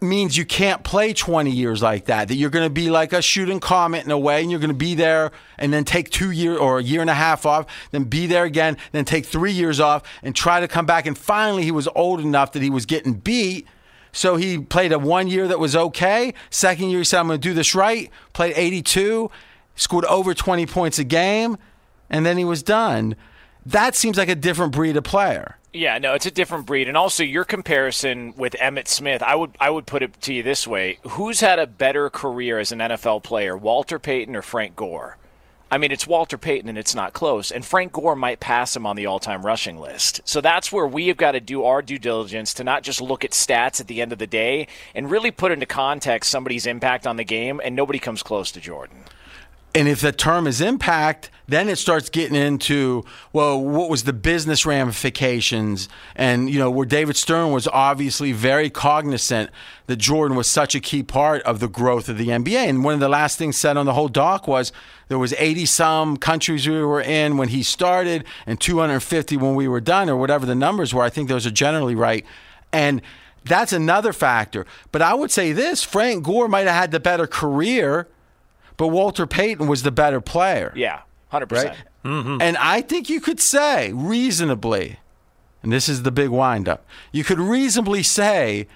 means 0.00 0.38
you 0.38 0.46
can't 0.46 0.82
play 0.82 1.12
20 1.12 1.50
years 1.50 1.82
like 1.82 2.06
that. 2.06 2.28
That 2.28 2.36
you're 2.36 2.48
going 2.48 2.64
to 2.64 2.72
be 2.72 2.88
like 2.88 3.12
a 3.12 3.20
shooting 3.20 3.60
comet 3.60 4.06
in 4.06 4.10
a 4.10 4.18
way, 4.18 4.40
and 4.40 4.50
you're 4.50 4.60
going 4.60 4.68
to 4.68 4.74
be 4.74 4.94
there 4.94 5.32
and 5.58 5.70
then 5.70 5.84
take 5.84 6.08
two 6.08 6.30
years 6.30 6.58
or 6.58 6.78
a 6.78 6.82
year 6.82 7.02
and 7.02 7.10
a 7.10 7.14
half 7.14 7.44
off, 7.44 7.66
then 7.90 8.04
be 8.04 8.26
there 8.26 8.44
again, 8.44 8.78
then 8.92 9.04
take 9.04 9.26
three 9.26 9.52
years 9.52 9.78
off 9.78 10.02
and 10.22 10.34
try 10.34 10.58
to 10.58 10.66
come 10.66 10.86
back. 10.86 11.04
And 11.04 11.16
finally, 11.16 11.62
he 11.62 11.70
was 11.70 11.88
old 11.94 12.20
enough 12.20 12.52
that 12.52 12.62
he 12.62 12.70
was 12.70 12.86
getting 12.86 13.12
beat. 13.12 13.66
So 14.12 14.36
he 14.36 14.58
played 14.58 14.92
a 14.92 14.98
one 14.98 15.28
year 15.28 15.46
that 15.46 15.58
was 15.58 15.76
okay. 15.76 16.32
Second 16.48 16.88
year, 16.88 17.00
he 17.00 17.04
said, 17.04 17.20
I'm 17.20 17.26
going 17.26 17.38
to 17.38 17.48
do 17.48 17.52
this 17.52 17.74
right. 17.74 18.10
Played 18.32 18.54
82, 18.56 19.30
scored 19.74 20.06
over 20.06 20.32
20 20.32 20.64
points 20.64 20.98
a 20.98 21.04
game 21.04 21.58
and 22.10 22.24
then 22.24 22.38
he 22.38 22.44
was 22.44 22.62
done. 22.62 23.16
That 23.64 23.94
seems 23.94 24.16
like 24.16 24.28
a 24.28 24.34
different 24.34 24.72
breed 24.72 24.96
of 24.96 25.04
player. 25.04 25.56
Yeah, 25.72 25.98
no, 25.98 26.14
it's 26.14 26.26
a 26.26 26.30
different 26.30 26.66
breed. 26.66 26.88
And 26.88 26.96
also 26.96 27.22
your 27.22 27.44
comparison 27.44 28.32
with 28.36 28.54
Emmitt 28.54 28.88
Smith, 28.88 29.22
I 29.22 29.34
would 29.34 29.56
I 29.60 29.68
would 29.70 29.86
put 29.86 30.02
it 30.02 30.20
to 30.22 30.32
you 30.32 30.42
this 30.42 30.66
way. 30.66 30.98
Who's 31.02 31.40
had 31.40 31.58
a 31.58 31.66
better 31.66 32.08
career 32.08 32.58
as 32.58 32.72
an 32.72 32.78
NFL 32.78 33.22
player, 33.24 33.56
Walter 33.56 33.98
Payton 33.98 34.34
or 34.34 34.42
Frank 34.42 34.76
Gore? 34.76 35.18
I 35.68 35.78
mean, 35.78 35.90
it's 35.90 36.06
Walter 36.06 36.38
Payton 36.38 36.68
and 36.68 36.78
it's 36.78 36.94
not 36.94 37.12
close. 37.12 37.50
And 37.50 37.64
Frank 37.64 37.92
Gore 37.92 38.14
might 38.14 38.38
pass 38.38 38.76
him 38.76 38.86
on 38.86 38.94
the 38.94 39.06
all 39.06 39.18
time 39.18 39.44
rushing 39.44 39.78
list. 39.78 40.20
So 40.24 40.40
that's 40.40 40.70
where 40.70 40.86
we 40.86 41.08
have 41.08 41.16
got 41.16 41.32
to 41.32 41.40
do 41.40 41.64
our 41.64 41.82
due 41.82 41.98
diligence 41.98 42.54
to 42.54 42.64
not 42.64 42.84
just 42.84 43.00
look 43.00 43.24
at 43.24 43.32
stats 43.32 43.80
at 43.80 43.88
the 43.88 44.00
end 44.00 44.12
of 44.12 44.18
the 44.18 44.28
day 44.28 44.68
and 44.94 45.10
really 45.10 45.32
put 45.32 45.50
into 45.50 45.66
context 45.66 46.30
somebody's 46.30 46.66
impact 46.66 47.06
on 47.06 47.16
the 47.16 47.24
game. 47.24 47.60
And 47.62 47.74
nobody 47.74 47.98
comes 47.98 48.22
close 48.22 48.52
to 48.52 48.60
Jordan. 48.60 49.04
And 49.76 49.88
if 49.88 50.00
the 50.00 50.10
term 50.10 50.46
is 50.46 50.62
impact, 50.62 51.30
then 51.48 51.68
it 51.68 51.76
starts 51.76 52.08
getting 52.08 52.34
into, 52.34 53.04
well, 53.34 53.62
what 53.62 53.90
was 53.90 54.04
the 54.04 54.14
business 54.14 54.64
ramifications? 54.64 55.90
And, 56.14 56.48
you 56.48 56.58
know, 56.58 56.70
where 56.70 56.86
David 56.86 57.14
Stern 57.14 57.52
was 57.52 57.68
obviously 57.68 58.32
very 58.32 58.70
cognizant 58.70 59.50
that 59.86 59.96
Jordan 59.96 60.34
was 60.34 60.46
such 60.46 60.74
a 60.74 60.80
key 60.80 61.02
part 61.02 61.42
of 61.42 61.60
the 61.60 61.68
growth 61.68 62.08
of 62.08 62.16
the 62.16 62.28
NBA. 62.28 62.66
And 62.66 62.84
one 62.84 62.94
of 62.94 63.00
the 63.00 63.08
last 63.10 63.36
things 63.36 63.58
said 63.58 63.76
on 63.76 63.84
the 63.84 63.92
whole 63.92 64.08
doc 64.08 64.48
was 64.48 64.72
there 65.08 65.18
was 65.18 65.34
80 65.34 65.66
some 65.66 66.16
countries 66.16 66.66
we 66.66 66.82
were 66.82 67.02
in 67.02 67.36
when 67.36 67.48
he 67.48 67.62
started 67.62 68.24
and 68.46 68.58
250 68.58 69.36
when 69.36 69.54
we 69.54 69.68
were 69.68 69.82
done 69.82 70.08
or 70.08 70.16
whatever 70.16 70.46
the 70.46 70.54
numbers 70.54 70.94
were. 70.94 71.02
I 71.02 71.10
think 71.10 71.28
those 71.28 71.44
are 71.44 71.50
generally 71.50 71.94
right. 71.94 72.24
And 72.72 73.02
that's 73.44 73.74
another 73.74 74.14
factor. 74.14 74.64
But 74.90 75.02
I 75.02 75.12
would 75.12 75.30
say 75.30 75.52
this 75.52 75.82
Frank 75.82 76.24
Gore 76.24 76.48
might 76.48 76.66
have 76.66 76.74
had 76.74 76.92
the 76.92 76.98
better 76.98 77.26
career 77.26 78.08
but 78.76 78.88
Walter 78.88 79.26
Payton 79.26 79.66
was 79.66 79.82
the 79.82 79.90
better 79.90 80.20
player. 80.20 80.72
Yeah, 80.76 81.02
100%. 81.32 81.50
Right? 81.50 81.76
Mm-hmm. 82.04 82.40
And 82.40 82.56
I 82.58 82.82
think 82.82 83.08
you 83.10 83.20
could 83.20 83.40
say 83.40 83.92
reasonably, 83.92 84.98
and 85.62 85.72
this 85.72 85.88
is 85.88 86.02
the 86.02 86.12
big 86.12 86.30
windup, 86.30 86.86
you 87.10 87.24
could 87.24 87.40
reasonably 87.40 88.02
say 88.02 88.68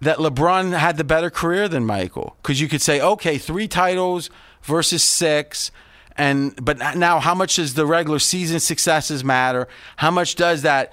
that 0.00 0.18
LeBron 0.18 0.76
had 0.78 0.96
the 0.96 1.04
better 1.04 1.30
career 1.30 1.68
than 1.68 1.86
Michael. 1.86 2.36
Because 2.42 2.60
you 2.60 2.68
could 2.68 2.82
say, 2.82 3.00
okay, 3.00 3.38
three 3.38 3.66
titles 3.66 4.30
versus 4.62 5.02
six. 5.02 5.70
And 6.16 6.54
but 6.64 6.78
now, 6.96 7.18
how 7.20 7.34
much 7.34 7.56
does 7.56 7.74
the 7.74 7.86
regular 7.86 8.18
season 8.18 8.60
successes 8.60 9.24
matter? 9.24 9.68
How 9.96 10.10
much 10.10 10.34
does 10.36 10.62
that 10.62 10.92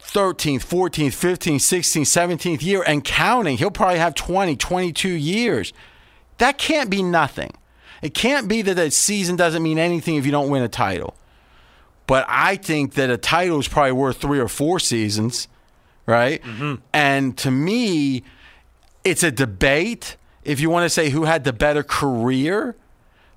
13th, 0.00 0.64
14th, 0.64 1.08
15th, 1.08 1.56
16th, 1.56 2.36
17th 2.36 2.62
year 2.62 2.82
and 2.86 3.04
counting? 3.04 3.56
He'll 3.58 3.70
probably 3.70 3.98
have 3.98 4.14
20, 4.14 4.56
22 4.56 5.08
years. 5.08 5.72
That 6.38 6.58
can't 6.58 6.90
be 6.90 7.02
nothing. 7.02 7.52
It 8.02 8.14
can't 8.14 8.48
be 8.48 8.62
that 8.62 8.78
a 8.78 8.90
season 8.90 9.36
doesn't 9.36 9.62
mean 9.62 9.78
anything 9.78 10.16
if 10.16 10.24
you 10.24 10.32
don't 10.32 10.50
win 10.50 10.62
a 10.62 10.68
title. 10.68 11.14
But 12.06 12.24
I 12.28 12.56
think 12.56 12.94
that 12.94 13.10
a 13.10 13.18
title 13.18 13.58
is 13.58 13.68
probably 13.68 13.92
worth 13.92 14.18
three 14.18 14.38
or 14.38 14.48
four 14.48 14.80
seasons, 14.80 15.46
right? 16.06 16.42
Mm-hmm. 16.42 16.76
And 16.92 17.36
to 17.38 17.50
me, 17.50 18.22
it's 19.04 19.22
a 19.22 19.30
debate 19.30 20.16
if 20.42 20.60
you 20.60 20.70
want 20.70 20.84
to 20.84 20.88
say 20.88 21.10
who 21.10 21.24
had 21.24 21.44
the 21.44 21.52
better 21.52 21.82
career. 21.82 22.76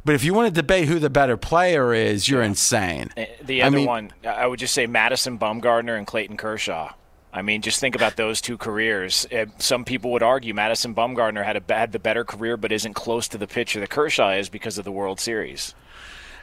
But 0.06 0.16
if 0.16 0.24
you 0.24 0.34
want 0.34 0.48
to 0.48 0.62
debate 0.62 0.88
who 0.88 1.00
the 1.00 1.10
better 1.10 1.38
player 1.38 1.94
is, 1.94 2.28
you're 2.28 2.42
insane. 2.42 3.10
Eh, 3.18 3.28
the 3.44 3.62
other 3.62 3.76
I 3.76 3.78
mean, 3.78 3.88
one, 3.88 4.14
I 4.26 4.48
would 4.48 4.58
just 4.58 4.74
say 4.74 4.88
Madison 4.88 5.38
Bumgarner 5.38 5.98
and 5.98 6.08
Clayton 6.08 6.38
Kershaw. 6.38 6.94
I 7.34 7.42
mean, 7.42 7.62
just 7.62 7.80
think 7.80 7.96
about 7.96 8.18
those 8.18 8.42
two 8.42 8.58
careers. 8.58 9.26
Eh, 9.32 9.46
some 9.58 9.86
people 9.86 10.12
would 10.12 10.24
argue 10.24 10.54
Madison 10.54 10.94
Bumgarner 10.94 11.46
had 11.46 11.56
a 11.56 11.74
had 11.74 11.92
the 11.94 12.00
better 12.00 12.26
career, 12.26 12.58
but 12.58 12.72
isn't 12.72 12.94
close 12.94 13.28
to 13.30 13.38
the 13.38 13.48
pitcher 13.48 13.80
that 13.80 13.90
Kershaw 13.90 14.32
is 14.32 14.50
because 14.50 14.78
of 14.78 14.84
the 14.86 14.92
World 14.92 15.20
Series. 15.20 15.74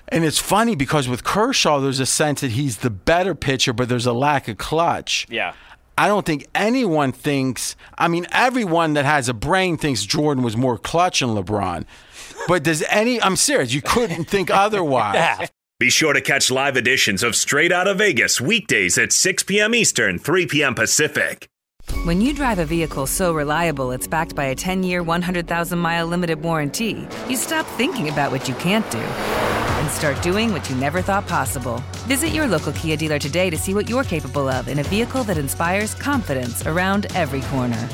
And 0.09 0.25
it's 0.25 0.39
funny 0.39 0.75
because 0.75 1.07
with 1.07 1.23
Kershaw, 1.23 1.81
there's 1.81 2.01
a 2.01 2.07
sense 2.07 2.41
that 2.41 2.53
he's 2.53 2.79
the 2.79 2.89
better 2.89 3.35
pitcher, 3.35 3.75
but 3.75 3.91
there's 3.91 4.07
a 4.07 4.15
lack 4.15 4.49
of 4.49 4.57
clutch. 4.57 5.27
Yeah. 5.29 5.53
I 5.99 6.09
don't 6.09 6.25
think 6.25 6.47
anyone 6.55 7.13
thinks. 7.13 7.77
I 7.99 8.09
mean, 8.09 8.27
everyone 8.31 8.95
that 8.95 9.05
has 9.05 9.29
a 9.29 9.35
brain 9.35 9.77
thinks 9.77 10.05
Jordan 10.05 10.43
was 10.43 10.57
more 10.57 10.79
clutch 10.79 11.21
than 11.21 11.31
LeBron. 11.31 11.85
But 12.47 12.63
does 12.63 12.83
any? 12.89 13.21
I'm 13.21 13.37
serious. 13.37 13.75
You 13.75 13.83
couldn't 13.83 14.25
think 14.25 14.49
otherwise. 14.53 15.15
yeah. 15.15 15.47
Be 15.81 15.91
sure 15.91 16.13
to 16.13 16.21
catch 16.21 16.51
live 16.51 16.77
editions 16.77 17.23
of 17.23 17.37
Straight 17.37 17.71
Out 17.71 17.87
of 17.87 17.99
Vegas 17.99 18.41
weekdays 18.41 18.99
at 18.99 19.13
6 19.13 19.45
p.m. 19.45 19.77
Eastern, 19.77 20.19
3 20.19 20.47
p.m. 20.47 20.75
Pacific. 20.75 21.49
When 22.03 22.21
you 22.21 22.35
drive 22.35 22.59
a 22.59 22.65
vehicle 22.65 23.07
so 23.07 23.33
reliable 23.33 23.93
it's 23.93 24.09
backed 24.09 24.35
by 24.35 24.47
a 24.47 24.57
10 24.57 24.83
year, 24.83 25.05
100,000 25.05 25.79
mile 25.79 26.09
limited 26.09 26.43
warranty, 26.43 27.07
you 27.29 27.37
stop 27.37 27.65
thinking 27.77 28.09
about 28.09 28.33
what 28.33 28.49
you 28.49 28.57
can't 28.57 28.91
do 28.91 28.99
and 28.99 29.89
start 29.93 30.21
doing 30.21 30.51
what 30.51 30.69
you 30.69 30.75
never 30.75 31.01
thought 31.01 31.29
possible. 31.29 31.81
Visit 32.09 32.31
your 32.31 32.49
local 32.49 32.73
Kia 32.73 32.97
dealer 32.97 33.21
today 33.21 33.49
to 33.49 33.57
see 33.57 33.73
what 33.73 33.89
you're 33.89 34.03
capable 34.03 34.49
of 34.49 34.67
in 34.67 34.81
a 34.81 34.83
vehicle 34.83 35.23
that 35.23 35.39
inspires 35.39 35.95
confidence 35.95 36.67
around 36.67 37.07
every 37.15 37.43
corner. 37.43 37.89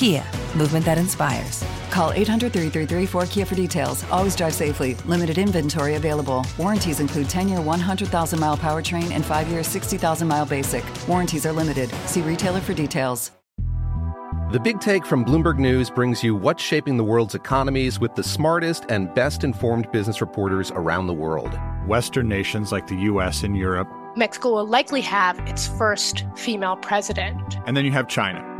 Kia, 0.00 0.24
movement 0.56 0.86
that 0.86 0.96
inspires. 0.96 1.62
Call 1.90 2.10
800 2.12 2.54
333 2.54 3.20
4KIA 3.20 3.46
for 3.46 3.54
details. 3.54 4.02
Always 4.04 4.34
drive 4.34 4.54
safely. 4.54 4.94
Limited 5.04 5.36
inventory 5.36 5.96
available. 5.96 6.46
Warranties 6.56 7.00
include 7.00 7.28
10 7.28 7.50
year 7.50 7.60
100,000 7.60 8.40
mile 8.40 8.56
powertrain 8.56 9.10
and 9.10 9.22
5 9.22 9.48
year 9.48 9.62
60,000 9.62 10.26
mile 10.26 10.46
basic. 10.46 10.82
Warranties 11.06 11.44
are 11.44 11.52
limited. 11.52 11.90
See 12.06 12.22
retailer 12.22 12.60
for 12.60 12.72
details. 12.72 13.30
The 14.52 14.58
Big 14.58 14.80
Take 14.80 15.04
from 15.04 15.22
Bloomberg 15.22 15.58
News 15.58 15.90
brings 15.90 16.24
you 16.24 16.34
what's 16.34 16.62
shaping 16.62 16.96
the 16.96 17.04
world's 17.04 17.34
economies 17.34 18.00
with 18.00 18.14
the 18.14 18.24
smartest 18.24 18.86
and 18.88 19.12
best 19.12 19.44
informed 19.44 19.92
business 19.92 20.22
reporters 20.22 20.70
around 20.70 21.08
the 21.08 21.12
world. 21.12 21.60
Western 21.86 22.26
nations 22.26 22.72
like 22.72 22.86
the 22.86 22.96
U.S. 22.96 23.42
and 23.42 23.54
Europe 23.54 23.88
Mexico 24.16 24.50
will 24.50 24.66
likely 24.66 25.02
have 25.02 25.38
its 25.40 25.68
first 25.68 26.24
female 26.34 26.76
president. 26.76 27.58
And 27.66 27.76
then 27.76 27.84
you 27.84 27.92
have 27.92 28.08
China. 28.08 28.59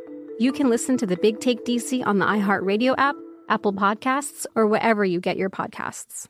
you 0.39 0.51
can 0.51 0.69
listen 0.69 0.97
to 0.97 1.05
the 1.05 1.17
Big 1.17 1.39
Take 1.39 1.65
DC 1.65 2.05
on 2.05 2.19
the 2.19 2.25
iHeartRadio 2.25 2.95
app, 2.97 3.15
Apple 3.49 3.73
Podcasts, 3.73 4.45
or 4.55 4.67
wherever 4.67 5.05
you 5.05 5.19
get 5.19 5.37
your 5.37 5.49
podcasts. 5.49 6.27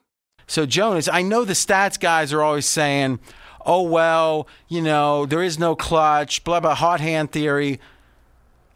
So, 0.48 0.66
Jonas, 0.66 1.08
I 1.08 1.22
know 1.22 1.46
the 1.46 1.54
stats 1.54 2.00
guys 2.00 2.34
are 2.34 2.42
always 2.42 2.66
saying, 2.66 3.20
oh, 3.66 3.84
well, 3.84 4.48
you 4.68 4.82
know, 4.82 5.26
there 5.26 5.44
is 5.44 5.58
no 5.58 5.76
clutch, 5.76 6.44
blah, 6.44 6.60
blah, 6.60 6.76
hot 6.76 7.00
hand 7.00 7.32
theory. 7.32 7.80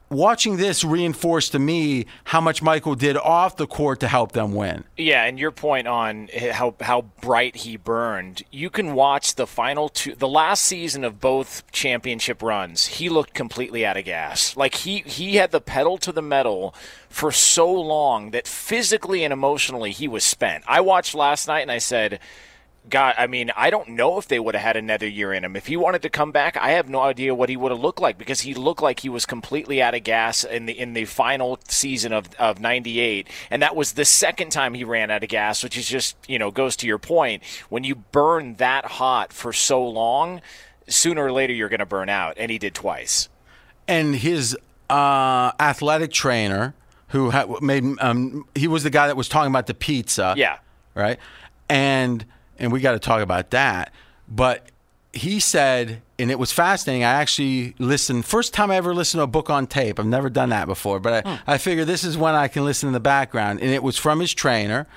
Watching 0.09 0.57
this 0.57 0.83
reinforced 0.83 1.53
to 1.53 1.59
me 1.59 2.05
how 2.25 2.39
much 2.39 2.61
Michael 2.61 2.93
did 2.95 3.17
off 3.17 3.57
the 3.57 3.65
court 3.65 3.99
to 4.01 4.07
help 4.07 4.33
them 4.33 4.53
win. 4.53 4.83
Yeah, 4.97 5.23
and 5.23 5.39
your 5.39 5.51
point 5.51 5.87
on 5.87 6.29
how 6.51 6.75
how 6.79 7.01
bright 7.21 7.55
he 7.57 7.75
burned. 7.75 8.43
You 8.51 8.69
can 8.69 8.93
watch 8.93 9.33
the 9.33 9.47
final 9.47 9.89
two, 9.89 10.13
the 10.13 10.27
last 10.27 10.63
season 10.63 11.03
of 11.03 11.19
both 11.19 11.69
championship 11.71 12.43
runs. 12.43 12.85
He 12.85 13.09
looked 13.09 13.33
completely 13.33 13.83
out 13.85 13.97
of 13.97 14.05
gas. 14.05 14.55
Like 14.55 14.75
he 14.75 14.99
he 14.99 15.37
had 15.37 15.51
the 15.51 15.61
pedal 15.61 15.97
to 15.99 16.11
the 16.11 16.21
metal 16.21 16.75
for 17.09 17.31
so 17.31 17.71
long 17.71 18.29
that 18.31 18.47
physically 18.47 19.23
and 19.23 19.33
emotionally 19.33 19.91
he 19.91 20.07
was 20.07 20.23
spent. 20.23 20.63
I 20.67 20.81
watched 20.81 21.15
last 21.15 21.47
night 21.47 21.61
and 21.61 21.71
I 21.71 21.79
said 21.79 22.19
God, 22.89 23.15
I 23.17 23.27
mean, 23.27 23.51
I 23.55 23.69
don't 23.69 23.89
know 23.89 24.17
if 24.17 24.27
they 24.27 24.39
would 24.39 24.55
have 24.55 24.63
had 24.63 24.77
another 24.77 25.07
year 25.07 25.33
in 25.33 25.43
him. 25.43 25.55
If 25.55 25.67
he 25.67 25.77
wanted 25.77 26.01
to 26.03 26.09
come 26.09 26.31
back, 26.31 26.55
I 26.57 26.71
have 26.71 26.87
no 26.87 27.01
idea 27.01 27.33
what 27.33 27.49
he 27.49 27.57
would 27.57 27.71
have 27.71 27.79
looked 27.79 27.99
like 27.99 28.17
because 28.17 28.41
he 28.41 28.53
looked 28.53 28.81
like 28.81 28.99
he 28.99 29.09
was 29.09 29.25
completely 29.25 29.81
out 29.81 29.95
of 29.95 30.03
gas 30.03 30.43
in 30.43 30.65
the 30.65 30.77
in 30.77 30.93
the 30.93 31.05
final 31.05 31.59
season 31.67 32.13
of 32.13 32.33
of 32.35 32.59
'98, 32.59 33.27
and 33.49 33.61
that 33.61 33.75
was 33.75 33.93
the 33.93 34.05
second 34.05 34.51
time 34.51 34.73
he 34.73 34.83
ran 34.83 35.09
out 35.09 35.23
of 35.23 35.29
gas, 35.29 35.63
which 35.63 35.77
is 35.77 35.87
just 35.87 36.15
you 36.27 36.37
know 36.37 36.51
goes 36.51 36.75
to 36.77 36.87
your 36.87 36.99
point. 36.99 37.43
When 37.69 37.83
you 37.83 37.95
burn 37.95 38.55
that 38.55 38.85
hot 38.85 39.33
for 39.33 39.51
so 39.51 39.85
long, 39.85 40.41
sooner 40.87 41.25
or 41.25 41.31
later 41.31 41.53
you're 41.53 41.69
going 41.69 41.79
to 41.79 41.85
burn 41.85 42.09
out, 42.09 42.35
and 42.37 42.51
he 42.51 42.57
did 42.57 42.73
twice. 42.75 43.29
And 43.87 44.15
his 44.15 44.57
uh, 44.89 45.51
athletic 45.59 46.11
trainer, 46.11 46.75
who 47.09 47.31
had 47.31 47.49
made 47.61 47.83
um, 47.99 48.45
he 48.55 48.67
was 48.67 48.83
the 48.83 48.89
guy 48.89 49.07
that 49.07 49.17
was 49.17 49.29
talking 49.29 49.51
about 49.51 49.67
the 49.67 49.73
pizza, 49.73 50.33
yeah, 50.37 50.57
right, 50.93 51.19
and 51.69 52.25
and 52.57 52.71
we 52.71 52.79
got 52.79 52.93
to 52.93 52.99
talk 52.99 53.21
about 53.21 53.51
that. 53.51 53.93
But 54.27 54.67
he 55.13 55.39
said, 55.39 56.01
and 56.19 56.29
it 56.29 56.37
was 56.37 56.51
fascinating. 56.51 57.03
I 57.03 57.13
actually 57.13 57.73
listened, 57.79 58.25
first 58.25 58.53
time 58.53 58.69
I 58.69 58.75
ever 58.75 58.93
listened 58.93 59.19
to 59.19 59.23
a 59.23 59.27
book 59.27 59.49
on 59.49 59.65
tape. 59.65 59.99
I've 59.99 60.05
never 60.05 60.29
done 60.29 60.49
that 60.49 60.67
before, 60.67 60.99
but 60.99 61.25
I, 61.25 61.29
hmm. 61.29 61.35
I 61.47 61.57
figure 61.57 61.85
this 61.85 62.03
is 62.03 62.17
when 62.17 62.35
I 62.35 62.47
can 62.47 62.65
listen 62.65 62.87
in 62.87 62.93
the 62.93 62.99
background. 62.99 63.61
And 63.61 63.71
it 63.71 63.81
was 63.81 63.97
from 63.97 64.19
his 64.19 64.33
trainer, 64.33 64.87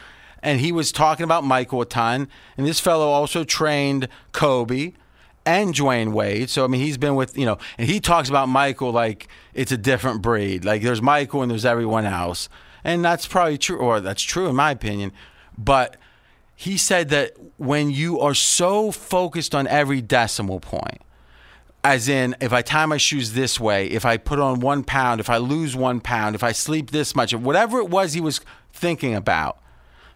and 0.43 0.61
he 0.61 0.73
was 0.73 0.93
talking 0.93 1.25
about 1.25 1.45
Michael 1.45 1.83
a 1.83 1.87
ton. 1.87 2.29
And 2.57 2.67
this 2.67 2.81
fellow 2.81 3.09
also 3.09 3.45
trained 3.45 4.09
Kobe 4.33 4.93
and 5.47 5.75
Dwyane 5.75 6.13
Wade. 6.13 6.51
So, 6.51 6.65
I 6.65 6.67
mean, 6.67 6.81
he's 6.81 6.99
been 6.99 7.15
with, 7.15 7.39
you 7.39 7.47
know, 7.47 7.59
and 7.79 7.89
he 7.89 8.01
talks 8.01 8.29
about 8.29 8.49
Michael 8.49 8.91
like 8.91 9.29
it's 9.55 9.73
a 9.73 9.79
different 9.79 10.21
breed. 10.21 10.65
Like 10.65 10.83
there's 10.83 11.01
Michael 11.01 11.43
and 11.43 11.51
there's 11.51 11.65
everyone 11.65 12.05
else. 12.05 12.49
And 12.85 13.05
that's 13.05 13.27
probably 13.27 13.59
true, 13.59 13.79
or 13.79 14.01
that's 14.01 14.23
true 14.23 14.49
in 14.49 14.57
my 14.57 14.73
opinion. 14.73 15.13
But 15.57 15.97
he 16.61 16.77
said 16.77 17.09
that 17.11 17.37
when 17.57 17.89
you 17.89 18.19
are 18.19 18.35
so 18.35 18.91
focused 18.91 19.55
on 19.55 19.69
every 19.69 20.03
decimal 20.03 20.59
point, 20.59 21.01
as 21.85 22.09
in 22.09 22.35
if 22.41 22.53
I 22.53 22.63
tie 22.63 22.85
my 22.85 22.97
shoes 22.97 23.35
this 23.35 23.61
way, 23.61 23.87
if 23.87 24.05
I 24.05 24.17
put 24.17 24.41
on 24.41 24.59
one 24.59 24.83
pound, 24.83 25.21
if 25.21 25.31
I 25.31 25.37
lose 25.37 25.77
one 25.77 26.01
pound, 26.01 26.35
if 26.35 26.43
I 26.43 26.51
sleep 26.51 26.91
this 26.91 27.15
much, 27.15 27.33
whatever 27.33 27.79
it 27.79 27.89
was 27.89 28.15
he 28.15 28.21
was 28.21 28.41
thinking 28.73 29.15
about, 29.15 29.61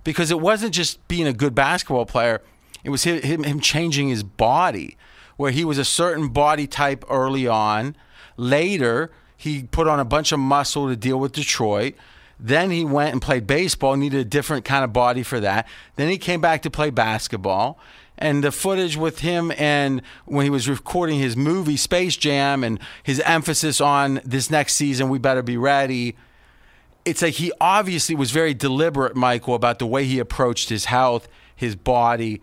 because 0.02 0.32
it 0.32 0.40
wasn't 0.40 0.74
just 0.74 1.06
being 1.06 1.28
a 1.28 1.32
good 1.32 1.54
basketball 1.54 2.06
player, 2.06 2.42
it 2.82 2.90
was 2.90 3.04
him, 3.04 3.44
him 3.44 3.60
changing 3.60 4.08
his 4.08 4.24
body, 4.24 4.96
where 5.36 5.52
he 5.52 5.64
was 5.64 5.78
a 5.78 5.84
certain 5.84 6.30
body 6.30 6.66
type 6.66 7.04
early 7.08 7.46
on. 7.46 7.94
Later, 8.36 9.12
he 9.36 9.62
put 9.62 9.86
on 9.86 10.00
a 10.00 10.04
bunch 10.04 10.32
of 10.32 10.40
muscle 10.40 10.88
to 10.88 10.96
deal 10.96 11.20
with 11.20 11.30
Detroit. 11.30 11.94
Then 12.44 12.72
he 12.72 12.84
went 12.84 13.12
and 13.12 13.22
played 13.22 13.46
baseball, 13.46 13.94
needed 13.96 14.18
a 14.18 14.24
different 14.24 14.64
kind 14.64 14.82
of 14.82 14.92
body 14.92 15.22
for 15.22 15.38
that. 15.38 15.68
Then 15.94 16.08
he 16.08 16.18
came 16.18 16.40
back 16.40 16.62
to 16.62 16.70
play 16.70 16.90
basketball. 16.90 17.78
And 18.18 18.42
the 18.42 18.50
footage 18.50 18.96
with 18.96 19.20
him 19.20 19.52
and 19.56 20.02
when 20.26 20.44
he 20.44 20.50
was 20.50 20.68
recording 20.68 21.20
his 21.20 21.36
movie 21.36 21.76
Space 21.76 22.16
Jam 22.16 22.64
and 22.64 22.80
his 23.04 23.20
emphasis 23.20 23.80
on 23.80 24.20
this 24.24 24.50
next 24.50 24.74
season, 24.74 25.08
we 25.08 25.18
better 25.18 25.42
be 25.42 25.56
ready. 25.56 26.16
It's 27.04 27.22
like 27.22 27.34
he 27.34 27.52
obviously 27.60 28.16
was 28.16 28.32
very 28.32 28.54
deliberate, 28.54 29.14
Michael, 29.14 29.54
about 29.54 29.78
the 29.78 29.86
way 29.86 30.04
he 30.04 30.18
approached 30.18 30.68
his 30.68 30.86
health, 30.86 31.28
his 31.54 31.76
body. 31.76 32.42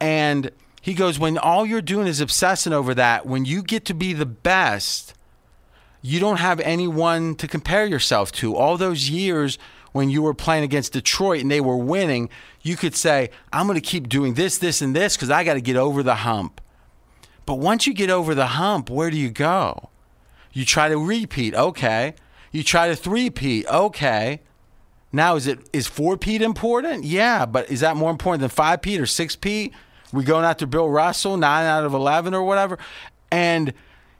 And 0.00 0.50
he 0.80 0.94
goes, 0.94 1.18
when 1.18 1.36
all 1.36 1.66
you're 1.66 1.82
doing 1.82 2.06
is 2.06 2.20
obsessing 2.20 2.72
over 2.72 2.94
that, 2.94 3.26
when 3.26 3.44
you 3.44 3.62
get 3.62 3.84
to 3.86 3.94
be 3.94 4.12
the 4.12 4.26
best, 4.26 5.14
you 6.06 6.20
don't 6.20 6.38
have 6.38 6.60
anyone 6.60 7.34
to 7.34 7.48
compare 7.48 7.84
yourself 7.84 8.30
to. 8.30 8.54
All 8.54 8.76
those 8.76 9.10
years 9.10 9.58
when 9.90 10.08
you 10.08 10.22
were 10.22 10.34
playing 10.34 10.62
against 10.62 10.92
Detroit 10.92 11.40
and 11.40 11.50
they 11.50 11.60
were 11.60 11.76
winning, 11.76 12.28
you 12.62 12.76
could 12.76 12.94
say, 12.94 13.30
I'm 13.52 13.66
going 13.66 13.74
to 13.74 13.80
keep 13.80 14.08
doing 14.08 14.34
this, 14.34 14.56
this, 14.58 14.80
and 14.80 14.94
this 14.94 15.16
because 15.16 15.30
I 15.30 15.42
got 15.42 15.54
to 15.54 15.60
get 15.60 15.74
over 15.74 16.04
the 16.04 16.16
hump. 16.16 16.60
But 17.44 17.54
once 17.54 17.88
you 17.88 17.92
get 17.94 18.08
over 18.08 18.36
the 18.36 18.46
hump, 18.46 18.88
where 18.88 19.10
do 19.10 19.16
you 19.16 19.30
go? 19.30 19.90
You 20.52 20.64
try 20.64 20.88
to 20.88 20.96
repeat. 20.96 21.54
Okay. 21.54 22.14
You 22.52 22.62
try 22.62 22.86
to 22.86 22.94
three-peat. 22.94 23.66
Okay. 23.66 24.42
Now 25.12 25.34
is 25.34 25.48
it 25.48 25.68
is 25.72 25.88
four-peat 25.88 26.40
important? 26.40 27.04
Yeah, 27.04 27.46
but 27.46 27.68
is 27.68 27.80
that 27.80 27.96
more 27.96 28.10
important 28.12 28.42
than 28.42 28.50
five-peat 28.50 29.00
or 29.00 29.06
six-peat? 29.06 29.72
We 30.12 30.22
going 30.22 30.44
after 30.44 30.66
Bill 30.66 30.88
Russell, 30.88 31.36
nine 31.36 31.64
out 31.64 31.84
of 31.84 31.94
eleven 31.94 32.32
or 32.32 32.44
whatever, 32.44 32.78
and 33.30 33.72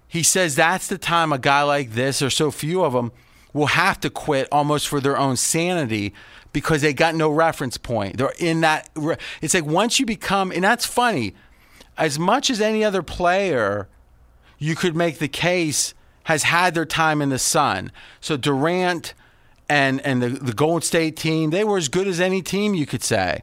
he 0.08 0.22
says 0.22 0.54
that's 0.54 0.86
the 0.86 0.98
time 0.98 1.32
a 1.32 1.38
guy 1.38 1.62
like 1.62 1.92
this, 1.92 2.22
or 2.22 2.30
so 2.30 2.50
few 2.50 2.84
of 2.84 2.92
them, 2.92 3.12
will 3.52 3.66
have 3.66 3.98
to 4.00 4.10
quit 4.10 4.48
almost 4.52 4.86
for 4.88 5.00
their 5.00 5.16
own 5.16 5.36
sanity 5.36 6.12
because 6.52 6.82
they 6.82 6.92
got 6.92 7.14
no 7.14 7.30
reference 7.30 7.76
point. 7.76 8.16
They're 8.16 8.32
in 8.38 8.60
that. 8.62 8.88
It's 9.42 9.54
like 9.54 9.64
once 9.64 9.98
you 9.98 10.06
become, 10.06 10.52
and 10.52 10.64
that's 10.64 10.86
funny. 10.86 11.34
As 11.98 12.18
much 12.18 12.50
as 12.50 12.60
any 12.60 12.84
other 12.84 13.02
player, 13.02 13.88
you 14.58 14.74
could 14.74 14.94
make 14.94 15.18
the 15.18 15.28
case 15.28 15.94
has 16.24 16.42
had 16.42 16.74
their 16.74 16.84
time 16.84 17.22
in 17.22 17.30
the 17.30 17.38
sun. 17.38 17.90
So 18.20 18.36
Durant 18.36 19.14
and 19.68 20.00
and 20.00 20.22
the, 20.22 20.28
the 20.28 20.52
Golden 20.52 20.82
State 20.82 21.16
team, 21.16 21.50
they 21.50 21.64
were 21.64 21.78
as 21.78 21.88
good 21.88 22.06
as 22.06 22.20
any 22.20 22.42
team 22.42 22.74
you 22.74 22.86
could 22.86 23.02
say. 23.02 23.42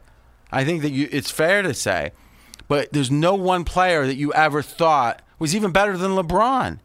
I 0.52 0.64
think 0.64 0.82
that 0.82 0.90
you, 0.90 1.08
it's 1.10 1.30
fair 1.30 1.62
to 1.62 1.74
say. 1.74 2.12
But 2.68 2.92
there's 2.92 3.10
no 3.10 3.34
one 3.34 3.64
player 3.64 4.06
that 4.06 4.16
you 4.16 4.32
ever 4.32 4.62
thought 4.62 5.20
was 5.38 5.54
even 5.54 5.72
better 5.72 5.96
than 5.96 6.12
LeBron. 6.12 6.78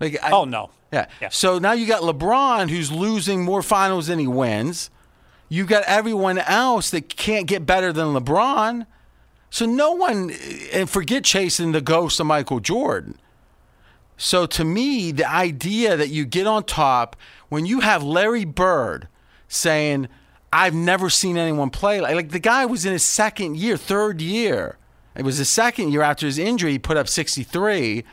Like, 0.00 0.22
I, 0.22 0.30
oh 0.30 0.44
no, 0.44 0.70
yeah. 0.92 1.06
yeah. 1.20 1.28
So 1.28 1.58
now 1.58 1.72
you 1.72 1.86
got 1.86 2.02
LeBron 2.02 2.70
who's 2.70 2.90
losing 2.90 3.44
more 3.44 3.62
finals 3.62 4.08
than 4.08 4.18
he 4.18 4.26
wins. 4.26 4.90
You 5.48 5.66
got 5.66 5.84
everyone 5.84 6.38
else 6.38 6.90
that 6.90 7.08
can't 7.08 7.46
get 7.46 7.66
better 7.66 7.92
than 7.92 8.08
LeBron. 8.08 8.86
So 9.50 9.66
no 9.66 9.92
one, 9.92 10.32
and 10.72 10.88
forget 10.88 11.24
chasing 11.24 11.72
the 11.72 11.82
ghost 11.82 12.18
of 12.18 12.26
Michael 12.26 12.58
Jordan. 12.58 13.18
So 14.16 14.46
to 14.46 14.64
me, 14.64 15.12
the 15.12 15.30
idea 15.30 15.96
that 15.96 16.08
you 16.08 16.24
get 16.24 16.46
on 16.46 16.64
top 16.64 17.16
when 17.48 17.66
you 17.66 17.80
have 17.80 18.02
Larry 18.02 18.46
Bird 18.46 19.08
saying, 19.48 20.08
I've 20.52 20.74
never 20.74 21.10
seen 21.10 21.36
anyone 21.36 21.70
play 21.70 22.00
like, 22.00 22.14
like 22.14 22.30
the 22.30 22.38
guy 22.38 22.64
was 22.66 22.86
in 22.86 22.92
his 22.92 23.02
second 23.02 23.56
year, 23.56 23.76
third 23.76 24.20
year. 24.20 24.78
It 25.14 25.24
was 25.24 25.38
the 25.38 25.44
second 25.44 25.92
year 25.92 26.02
after 26.02 26.26
his 26.26 26.38
injury, 26.38 26.72
he 26.72 26.78
put 26.78 26.96
up 26.96 27.08
63. 27.08 28.04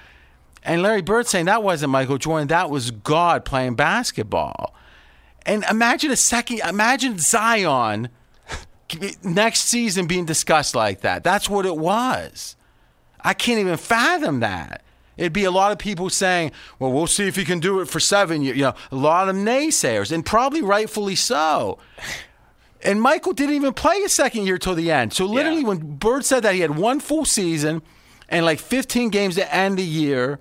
And 0.63 0.81
Larry 0.81 1.01
Bird 1.01 1.27
saying 1.27 1.45
that 1.45 1.63
wasn't 1.63 1.91
Michael 1.91 2.17
Jordan, 2.17 2.47
that 2.49 2.69
was 2.69 2.91
God 2.91 3.45
playing 3.45 3.75
basketball. 3.75 4.75
And 5.45 5.63
imagine 5.69 6.11
a 6.11 6.15
second, 6.15 6.59
imagine 6.67 7.17
Zion 7.17 8.09
next 9.23 9.61
season 9.61 10.07
being 10.07 10.25
discussed 10.25 10.75
like 10.75 11.01
that. 11.01 11.23
That's 11.23 11.49
what 11.49 11.65
it 11.65 11.77
was. 11.77 12.55
I 13.21 13.33
can't 13.33 13.59
even 13.59 13.77
fathom 13.77 14.41
that. 14.41 14.83
It'd 15.17 15.33
be 15.33 15.43
a 15.43 15.51
lot 15.51 15.73
of 15.73 15.77
people 15.77 16.09
saying, 16.09 16.53
well, 16.79 16.93
we'll 16.93 17.07
see 17.07 17.27
if 17.27 17.35
he 17.35 17.43
can 17.43 17.59
do 17.59 17.81
it 17.81 17.89
for 17.89 17.99
seven 17.99 18.41
years. 18.41 18.55
You 18.55 18.63
know, 18.63 18.75
a 18.89 18.95
lot 18.95 19.27
of 19.27 19.35
naysayers, 19.35 20.13
and 20.13 20.25
probably 20.25 20.61
rightfully 20.61 21.15
so. 21.15 21.77
And 22.81 23.01
Michael 23.01 23.33
didn't 23.33 23.55
even 23.55 23.73
play 23.73 24.01
a 24.03 24.09
second 24.09 24.45
year 24.45 24.57
till 24.57 24.75
the 24.75 24.91
end. 24.91 25.13
So 25.13 25.25
literally, 25.25 25.61
yeah. 25.61 25.67
when 25.67 25.97
Bird 25.97 26.23
said 26.23 26.43
that 26.43 26.53
he 26.53 26.61
had 26.61 26.77
one 26.77 26.99
full 26.99 27.25
season 27.25 27.81
and 28.29 28.45
like 28.45 28.59
15 28.59 29.09
games 29.09 29.35
to 29.35 29.53
end 29.53 29.77
the 29.77 29.83
year, 29.83 30.39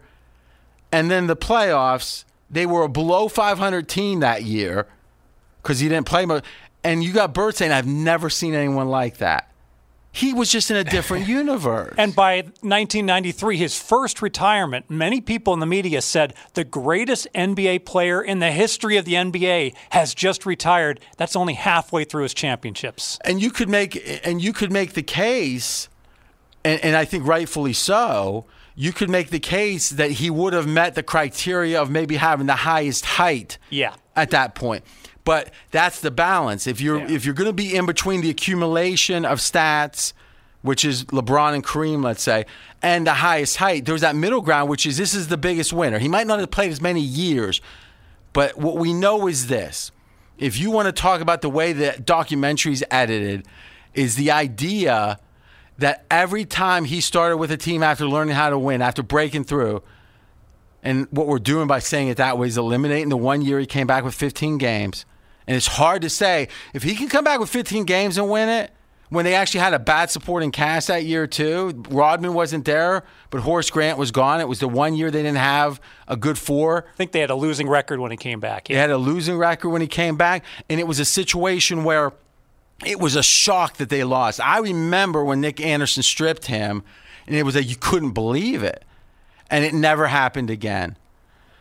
and 0.92 1.11
then 1.11 1.27
the 1.27 1.37
playoffs, 1.37 2.24
they 2.51 2.64
were 2.64 2.83
a 2.83 2.88
below 2.88 3.29
500 3.29 3.88
team 3.88 4.20
that 4.20 4.44
year 4.44 4.87
because 5.62 5.81
he 5.81 5.88
didn't 5.88 6.07
play 6.07 6.27
much. 6.27 6.44
And 6.85 7.03
you 7.03 7.12
got 7.12 7.35
Bird 7.35 7.57
saying, 7.57 7.72
I've 7.72 7.87
never 7.87 8.31
seen 8.31 8.55
anyone 8.55 8.88
like 8.88 9.18
that. 9.18 9.47
He 10.18 10.33
was 10.33 10.50
just 10.50 10.68
in 10.70 10.76
a 10.76 10.83
different 10.83 11.28
universe. 11.40 11.94
And 11.96 12.12
by 12.12 12.38
1993, 12.38 13.57
his 13.57 13.81
first 13.81 14.20
retirement, 14.20 14.90
many 14.90 15.20
people 15.20 15.54
in 15.54 15.61
the 15.61 15.66
media 15.66 16.02
said 16.02 16.35
the 16.54 16.64
greatest 16.64 17.28
NBA 17.37 17.85
player 17.85 18.20
in 18.20 18.40
the 18.40 18.50
history 18.50 18.96
of 18.96 19.04
the 19.04 19.14
NBA 19.14 19.74
has 19.90 20.14
just 20.14 20.44
retired. 20.44 20.98
That's 21.18 21.37
only 21.37 21.54
halfway 21.54 22.02
through 22.02 22.24
his 22.24 22.35
championships. 22.35 23.20
And 23.24 23.40
you 23.40 23.52
could 23.52 23.68
make 23.68 24.20
and 24.26 24.42
you 24.42 24.52
could 24.52 24.72
make 24.72 24.94
the 24.94 25.04
case, 25.04 25.88
and, 26.64 26.81
and 26.83 26.96
I 26.96 27.04
think 27.04 27.24
rightfully 27.24 27.72
so, 27.72 28.44
you 28.74 28.92
could 28.92 29.11
make 29.11 29.31
the 29.31 29.40
case 29.40 29.90
that 29.90 30.11
he 30.11 30.31
would 30.31 30.52
have 30.52 30.66
met 30.66 30.96
the 30.96 31.02
criteria 31.04 31.81
of 31.81 31.90
maybe 31.90 32.16
having 32.16 32.46
the 32.46 32.54
highest 32.54 33.04
height 33.04 33.59
yeah. 33.70 33.94
at 34.16 34.31
that 34.31 34.57
point. 34.57 34.85
But 35.28 35.50
that's 35.72 36.00
the 36.00 36.10
balance. 36.10 36.66
If 36.66 36.80
you're 36.80 37.00
yeah. 37.00 37.10
if 37.10 37.26
you're 37.26 37.34
going 37.34 37.50
to 37.50 37.52
be 37.52 37.76
in 37.76 37.84
between 37.84 38.22
the 38.22 38.30
accumulation 38.30 39.26
of 39.26 39.40
stats, 39.40 40.14
which 40.62 40.86
is 40.86 41.04
LeBron 41.04 41.52
and 41.52 41.62
Kareem, 41.62 42.02
let's 42.02 42.22
say, 42.22 42.46
and 42.80 43.06
the 43.06 43.12
highest 43.12 43.58
height, 43.58 43.84
there's 43.84 44.00
that 44.00 44.16
middle 44.16 44.40
ground, 44.40 44.70
which 44.70 44.86
is 44.86 44.96
this 44.96 45.12
is 45.12 45.28
the 45.28 45.36
biggest 45.36 45.70
winner. 45.70 45.98
He 45.98 46.08
might 46.08 46.26
not 46.26 46.40
have 46.40 46.50
played 46.50 46.72
as 46.72 46.80
many 46.80 47.02
years, 47.02 47.60
but 48.32 48.56
what 48.56 48.78
we 48.78 48.94
know 48.94 49.28
is 49.28 49.48
this: 49.48 49.92
if 50.38 50.58
you 50.58 50.70
want 50.70 50.86
to 50.86 50.92
talk 50.92 51.20
about 51.20 51.42
the 51.42 51.50
way 51.50 51.74
that 51.74 52.06
documentaries 52.06 52.82
edited, 52.90 53.44
is 53.92 54.16
the 54.16 54.30
idea 54.30 55.20
that 55.76 56.06
every 56.10 56.46
time 56.46 56.86
he 56.86 57.02
started 57.02 57.36
with 57.36 57.50
a 57.50 57.58
team 57.58 57.82
after 57.82 58.06
learning 58.06 58.34
how 58.34 58.48
to 58.48 58.58
win, 58.58 58.80
after 58.80 59.02
breaking 59.02 59.44
through, 59.44 59.82
and 60.82 61.06
what 61.10 61.26
we're 61.26 61.38
doing 61.38 61.66
by 61.66 61.80
saying 61.80 62.08
it 62.08 62.16
that 62.16 62.38
way 62.38 62.46
is 62.46 62.56
eliminating 62.56 63.10
the 63.10 63.18
one 63.18 63.42
year 63.42 63.60
he 63.60 63.66
came 63.66 63.86
back 63.86 64.04
with 64.04 64.14
15 64.14 64.56
games. 64.56 65.04
And 65.48 65.56
it's 65.56 65.66
hard 65.66 66.02
to 66.02 66.11
say 66.11 66.48
if 66.74 66.84
he 66.84 66.94
can 66.94 67.08
come 67.08 67.24
back 67.24 67.40
with 67.40 67.50
15 67.50 67.84
games 67.84 68.18
and 68.18 68.30
win 68.30 68.48
it 68.48 68.70
when 69.08 69.24
they 69.24 69.34
actually 69.34 69.61
had 69.61 69.72
a 69.72 69.78
bad 69.78 70.11
supporting 70.11 70.50
cast 70.50 70.88
that 70.88 71.04
year 71.04 71.26
too. 71.26 71.82
Rodman 71.88 72.34
wasn't 72.34 72.64
there, 72.64 73.04
but 73.30 73.40
Horace 73.40 73.70
Grant 73.70 73.98
was 73.98 74.11
gone. 74.11 74.40
It 74.40 74.48
was 74.48 74.61
the 74.61 74.68
one 74.68 74.94
year 74.94 75.11
they 75.11 75.22
didn't 75.22 75.38
have 75.38 75.80
a 76.06 76.16
good 76.16 76.38
four. 76.38 76.87
I 76.92 76.96
think 76.96 77.12
they 77.12 77.20
had 77.20 77.30
a 77.30 77.34
losing 77.34 77.68
record 77.68 77.98
when 78.00 78.11
he 78.11 78.16
came 78.16 78.40
back. 78.40 78.68
Yeah. 78.68 78.76
They 78.76 78.80
had 78.80 78.90
a 78.90 78.98
losing 78.98 79.38
record 79.38 79.70
when 79.70 79.80
he 79.80 79.88
came 79.88 80.16
back, 80.16 80.44
and 80.68 80.78
it 80.78 80.87
was 80.87 81.00
a 81.00 81.04
situation 81.04 81.84
where 81.84 82.12
it 82.84 83.00
was 83.00 83.16
a 83.16 83.22
shock 83.22 83.78
that 83.78 83.88
they 83.88 84.04
lost. 84.04 84.40
I 84.40 84.58
remember 84.58 85.24
when 85.24 85.40
Nick 85.40 85.61
Anderson 85.61 86.02
stripped 86.02 86.46
him, 86.46 86.82
and 87.26 87.34
it 87.34 87.42
was 87.42 87.56
like 87.56 87.68
you 87.68 87.76
couldn't 87.76 88.12
believe 88.12 88.62
it. 88.62 88.84
And 89.50 89.64
it 89.64 89.72
never 89.72 90.08
happened 90.08 90.50
again. 90.50 90.96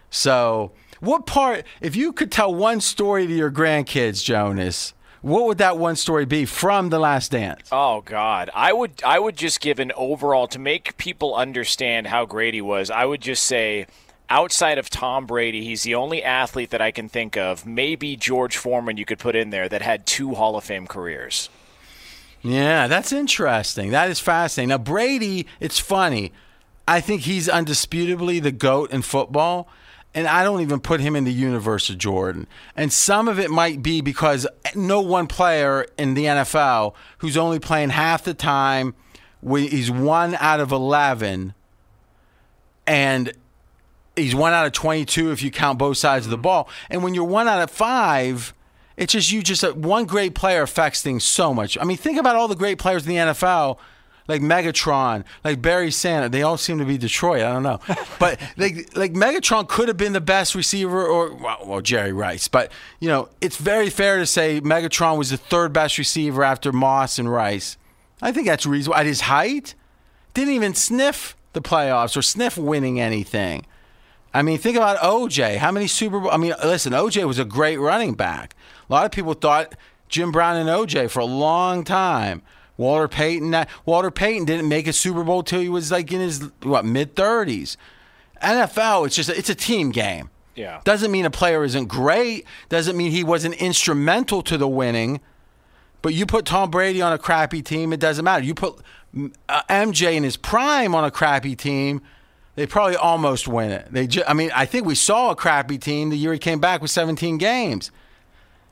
So, 0.09 0.73
what 0.99 1.25
part, 1.25 1.65
if 1.81 1.95
you 1.95 2.13
could 2.13 2.31
tell 2.31 2.53
one 2.53 2.81
story 2.81 3.27
to 3.27 3.33
your 3.33 3.51
grandkids, 3.51 4.23
Jonas, 4.23 4.93
what 5.21 5.45
would 5.45 5.57
that 5.57 5.77
one 5.77 5.95
story 5.95 6.25
be 6.25 6.45
from 6.45 6.89
The 6.89 6.99
Last 6.99 7.31
Dance? 7.31 7.69
Oh 7.71 8.01
God, 8.01 8.49
I 8.53 8.71
would 8.71 9.01
I 9.03 9.19
would 9.19 9.35
just 9.35 9.59
give 9.59 9.79
an 9.79 9.91
overall 9.95 10.47
to 10.47 10.59
make 10.59 10.97
people 10.97 11.35
understand 11.35 12.07
how 12.07 12.25
great 12.25 12.53
he 12.53 12.61
was. 12.61 12.89
I 12.89 13.05
would 13.05 13.21
just 13.21 13.43
say 13.43 13.87
outside 14.29 14.77
of 14.77 14.89
Tom 14.89 15.25
Brady, 15.25 15.63
he's 15.63 15.83
the 15.83 15.95
only 15.95 16.23
athlete 16.23 16.69
that 16.69 16.81
I 16.81 16.91
can 16.91 17.09
think 17.09 17.37
of, 17.37 17.65
maybe 17.65 18.15
George 18.15 18.57
Foreman 18.57 18.97
you 18.97 19.05
could 19.05 19.19
put 19.19 19.35
in 19.35 19.49
there, 19.49 19.67
that 19.69 19.81
had 19.81 20.05
two 20.05 20.35
Hall 20.35 20.55
of 20.55 20.63
Fame 20.63 20.87
careers. 20.87 21.49
Yeah, 22.41 22.87
that's 22.87 23.11
interesting. 23.11 23.91
That 23.91 24.09
is 24.09 24.19
fascinating. 24.19 24.69
Now, 24.69 24.77
Brady, 24.77 25.47
it's 25.59 25.79
funny. 25.79 26.31
I 26.87 27.01
think 27.01 27.23
he's 27.23 27.47
undisputably 27.47 28.41
the 28.41 28.51
GOAT 28.51 28.91
in 28.91 29.01
football. 29.01 29.67
And 30.17 30.27
I 30.27 30.43
don't 30.43 30.61
even 30.61 30.79
put 30.79 30.99
him 30.99 31.15
in 31.15 31.25
the 31.25 31.31
universe 31.31 31.91
of 31.91 31.99
Jordan. 31.99 32.47
And 32.75 32.91
some 32.91 33.27
of 33.27 33.37
it 33.37 33.51
might 33.51 33.83
be 33.83 34.01
because 34.01 34.47
no 34.73 34.99
one 34.99 35.27
player 35.27 35.85
in 35.95 36.15
the 36.15 36.25
NFL 36.25 36.95
who's 37.19 37.37
only 37.37 37.59
playing 37.59 37.91
half 37.91 38.23
the 38.23 38.33
time, 38.33 38.95
he's 39.47 39.91
one 39.91 40.33
out 40.39 40.59
of 40.59 40.71
11. 40.71 41.53
And 42.87 43.31
he's 44.15 44.33
one 44.33 44.53
out 44.53 44.65
of 44.65 44.71
22 44.71 45.29
if 45.29 45.43
you 45.43 45.51
count 45.51 45.77
both 45.77 45.97
sides 45.97 46.25
of 46.25 46.31
the 46.31 46.35
mm-hmm. 46.37 46.41
ball. 46.41 46.69
And 46.89 47.03
when 47.03 47.13
you're 47.13 47.23
one 47.23 47.47
out 47.47 47.61
of 47.61 47.69
five, 47.69 48.55
it's 48.97 49.13
just 49.13 49.31
you 49.31 49.43
just 49.43 49.63
uh, 49.63 49.73
one 49.73 50.05
great 50.05 50.33
player 50.33 50.63
affects 50.63 51.03
things 51.03 51.25
so 51.25 51.53
much. 51.53 51.77
I 51.79 51.83
mean, 51.83 51.97
think 51.97 52.17
about 52.17 52.35
all 52.35 52.47
the 52.47 52.55
great 52.55 52.79
players 52.79 53.05
in 53.05 53.09
the 53.09 53.17
NFL. 53.17 53.77
Like 54.27 54.41
Megatron, 54.41 55.23
like 55.43 55.61
Barry 55.61 55.89
Sanders, 55.91 56.31
they 56.31 56.43
all 56.43 56.57
seem 56.57 56.79
to 56.79 56.85
be 56.85 56.97
Detroit. 56.97 57.41
I 57.41 57.53
don't 57.53 57.63
know, 57.63 57.79
but 58.19 58.39
like 58.57 58.95
like 58.95 59.13
Megatron 59.13 59.67
could 59.67 59.87
have 59.87 59.97
been 59.97 60.13
the 60.13 60.21
best 60.21 60.53
receiver, 60.53 61.05
or 61.05 61.33
well, 61.33 61.59
well, 61.65 61.81
Jerry 61.81 62.11
Rice. 62.11 62.47
But 62.47 62.71
you 62.99 63.07
know, 63.07 63.29
it's 63.39 63.57
very 63.57 63.89
fair 63.89 64.17
to 64.17 64.25
say 64.25 64.59
Megatron 64.61 65.17
was 65.17 65.29
the 65.29 65.37
third 65.37 65.71
best 65.71 65.97
receiver 65.97 66.43
after 66.43 66.71
Moss 66.71 67.17
and 67.19 67.31
Rice. 67.31 67.77
I 68.21 68.31
think 68.31 68.47
that's 68.47 68.65
reasonable. 68.65 68.97
At 68.99 69.05
his 69.05 69.21
height, 69.21 69.75
didn't 70.33 70.53
even 70.53 70.73
sniff 70.73 71.35
the 71.53 71.61
playoffs 71.61 72.17
or 72.17 72.21
sniff 72.21 72.57
winning 72.57 72.99
anything. 72.99 73.65
I 74.33 74.41
mean, 74.41 74.57
think 74.57 74.77
about 74.77 74.97
OJ. 74.97 75.57
How 75.57 75.71
many 75.71 75.87
Super 75.87 76.19
Bowl? 76.19 76.31
I 76.31 76.37
mean, 76.37 76.53
listen, 76.63 76.93
OJ 76.93 77.25
was 77.25 77.39
a 77.39 77.45
great 77.45 77.77
running 77.77 78.13
back. 78.13 78.55
A 78.89 78.93
lot 78.93 79.05
of 79.05 79.11
people 79.11 79.33
thought 79.33 79.73
Jim 80.09 80.31
Brown 80.31 80.57
and 80.57 80.69
OJ 80.69 81.09
for 81.09 81.19
a 81.19 81.25
long 81.25 81.83
time. 81.83 82.41
Walter 82.77 83.07
Payton. 83.07 83.65
Walter 83.85 84.11
Payton 84.11 84.45
didn't 84.45 84.69
make 84.69 84.87
a 84.87 84.93
Super 84.93 85.23
Bowl 85.23 85.43
till 85.43 85.59
he 85.61 85.69
was 85.69 85.91
like 85.91 86.11
in 86.11 86.19
his 86.21 86.49
what 86.63 86.85
mid 86.85 87.15
thirties. 87.15 87.75
NFL, 88.41 89.07
it's 89.07 89.15
just 89.15 89.29
it's 89.29 89.49
a 89.49 89.55
team 89.55 89.89
game. 89.91 90.29
Yeah. 90.55 90.81
Doesn't 90.83 91.11
mean 91.11 91.25
a 91.25 91.29
player 91.31 91.63
isn't 91.63 91.87
great. 91.87 92.45
Doesn't 92.69 92.95
mean 92.97 93.11
he 93.11 93.23
wasn't 93.23 93.55
instrumental 93.55 94.41
to 94.43 94.57
the 94.57 94.67
winning. 94.67 95.19
But 96.01 96.13
you 96.13 96.25
put 96.25 96.45
Tom 96.45 96.69
Brady 96.71 97.01
on 97.01 97.11
a 97.13 97.17
crappy 97.17 97.61
team, 97.61 97.91
it 97.91 97.99
doesn't 97.99 98.23
matter. 98.23 98.43
You 98.43 98.53
put 98.53 98.79
uh, 99.49 99.61
MJ 99.69 100.15
in 100.15 100.23
his 100.23 100.37
prime 100.37 100.93
on 100.95 101.03
a 101.03 101.11
crappy 101.11 101.55
team 101.55 102.01
They 102.55 102.65
probably 102.67 102.95
almost 102.95 103.47
win 103.47 103.71
it. 103.71 103.87
They, 103.91 104.07
ju- 104.07 104.23
I 104.27 104.33
mean, 104.33 104.51
I 104.55 104.65
think 104.65 104.85
we 104.85 104.95
saw 104.95 105.31
a 105.31 105.35
crappy 105.35 105.77
team 105.77 106.09
the 106.09 106.17
year 106.17 106.33
he 106.33 106.39
came 106.39 106.59
back 106.59 106.81
with 106.81 106.91
17 106.91 107.37
games. 107.37 107.91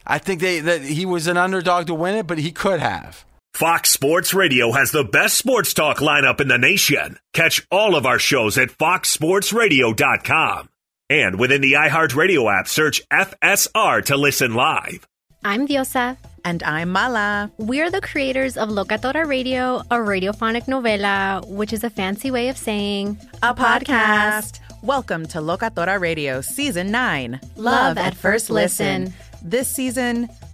I 0.08 0.18
think 0.20 0.40
they 0.42 0.60
that 0.60 0.82
he 0.84 1.06
was 1.06 1.28
an 1.28 1.38
underdog 1.38 1.88
to 1.88 1.94
win 1.96 2.16
it, 2.16 2.26
but 2.28 2.38
he 2.38 2.52
could 2.52 2.80
have. 2.80 3.26
Fox 3.56 3.90
Sports 3.90 4.34
Radio 4.34 4.74
has 4.74 4.92
the 4.92 5.06
best 5.06 5.38
sports 5.38 5.74
talk 5.74 6.00
lineup 6.00 6.42
in 6.42 6.50
the 6.50 6.58
nation. 6.58 7.18
Catch 7.32 7.66
all 7.72 7.96
of 7.96 8.06
our 8.06 8.20
shows 8.20 8.58
at 8.58 8.68
foxsportsradio.com. 8.68 10.68
And 11.10 11.40
within 11.40 11.62
the 11.62 11.72
iHeartRadio 11.72 12.54
app, 12.54 12.68
search 12.68 13.02
FSR 13.08 14.04
to 14.08 14.18
listen 14.18 14.56
live. 14.56 15.08
I'm 15.46 15.70
Diosa. 15.70 16.18
And 16.44 16.64
I'm 16.64 16.90
Mala. 16.90 17.50
We're 17.58 17.90
the 17.90 18.02
creators 18.02 18.58
of 18.58 18.68
Locatora 18.68 19.26
Radio, 19.26 19.78
a 19.90 20.00
radiophonic 20.04 20.66
novela, 20.66 21.48
which 21.48 21.72
is 21.72 21.86
a 21.86 21.90
fancy 21.90 22.32
way 22.32 22.50
of 22.50 22.58
saying 22.58 23.18
a, 23.42 23.56
podcast. 23.56 24.60
Welcome 24.84 25.28
to 25.28 25.38
Locatora 25.38 25.98
Radio 25.98 26.42
Season 26.42 26.92
9 26.92 27.32
Love, 27.32 27.56
Love 27.56 27.98
at, 28.00 28.08
at, 28.08 28.16
First 28.18 28.50
listen. 28.50 29.06
listen. 29.06 29.18
This 29.42 29.70
season, 29.70 30.28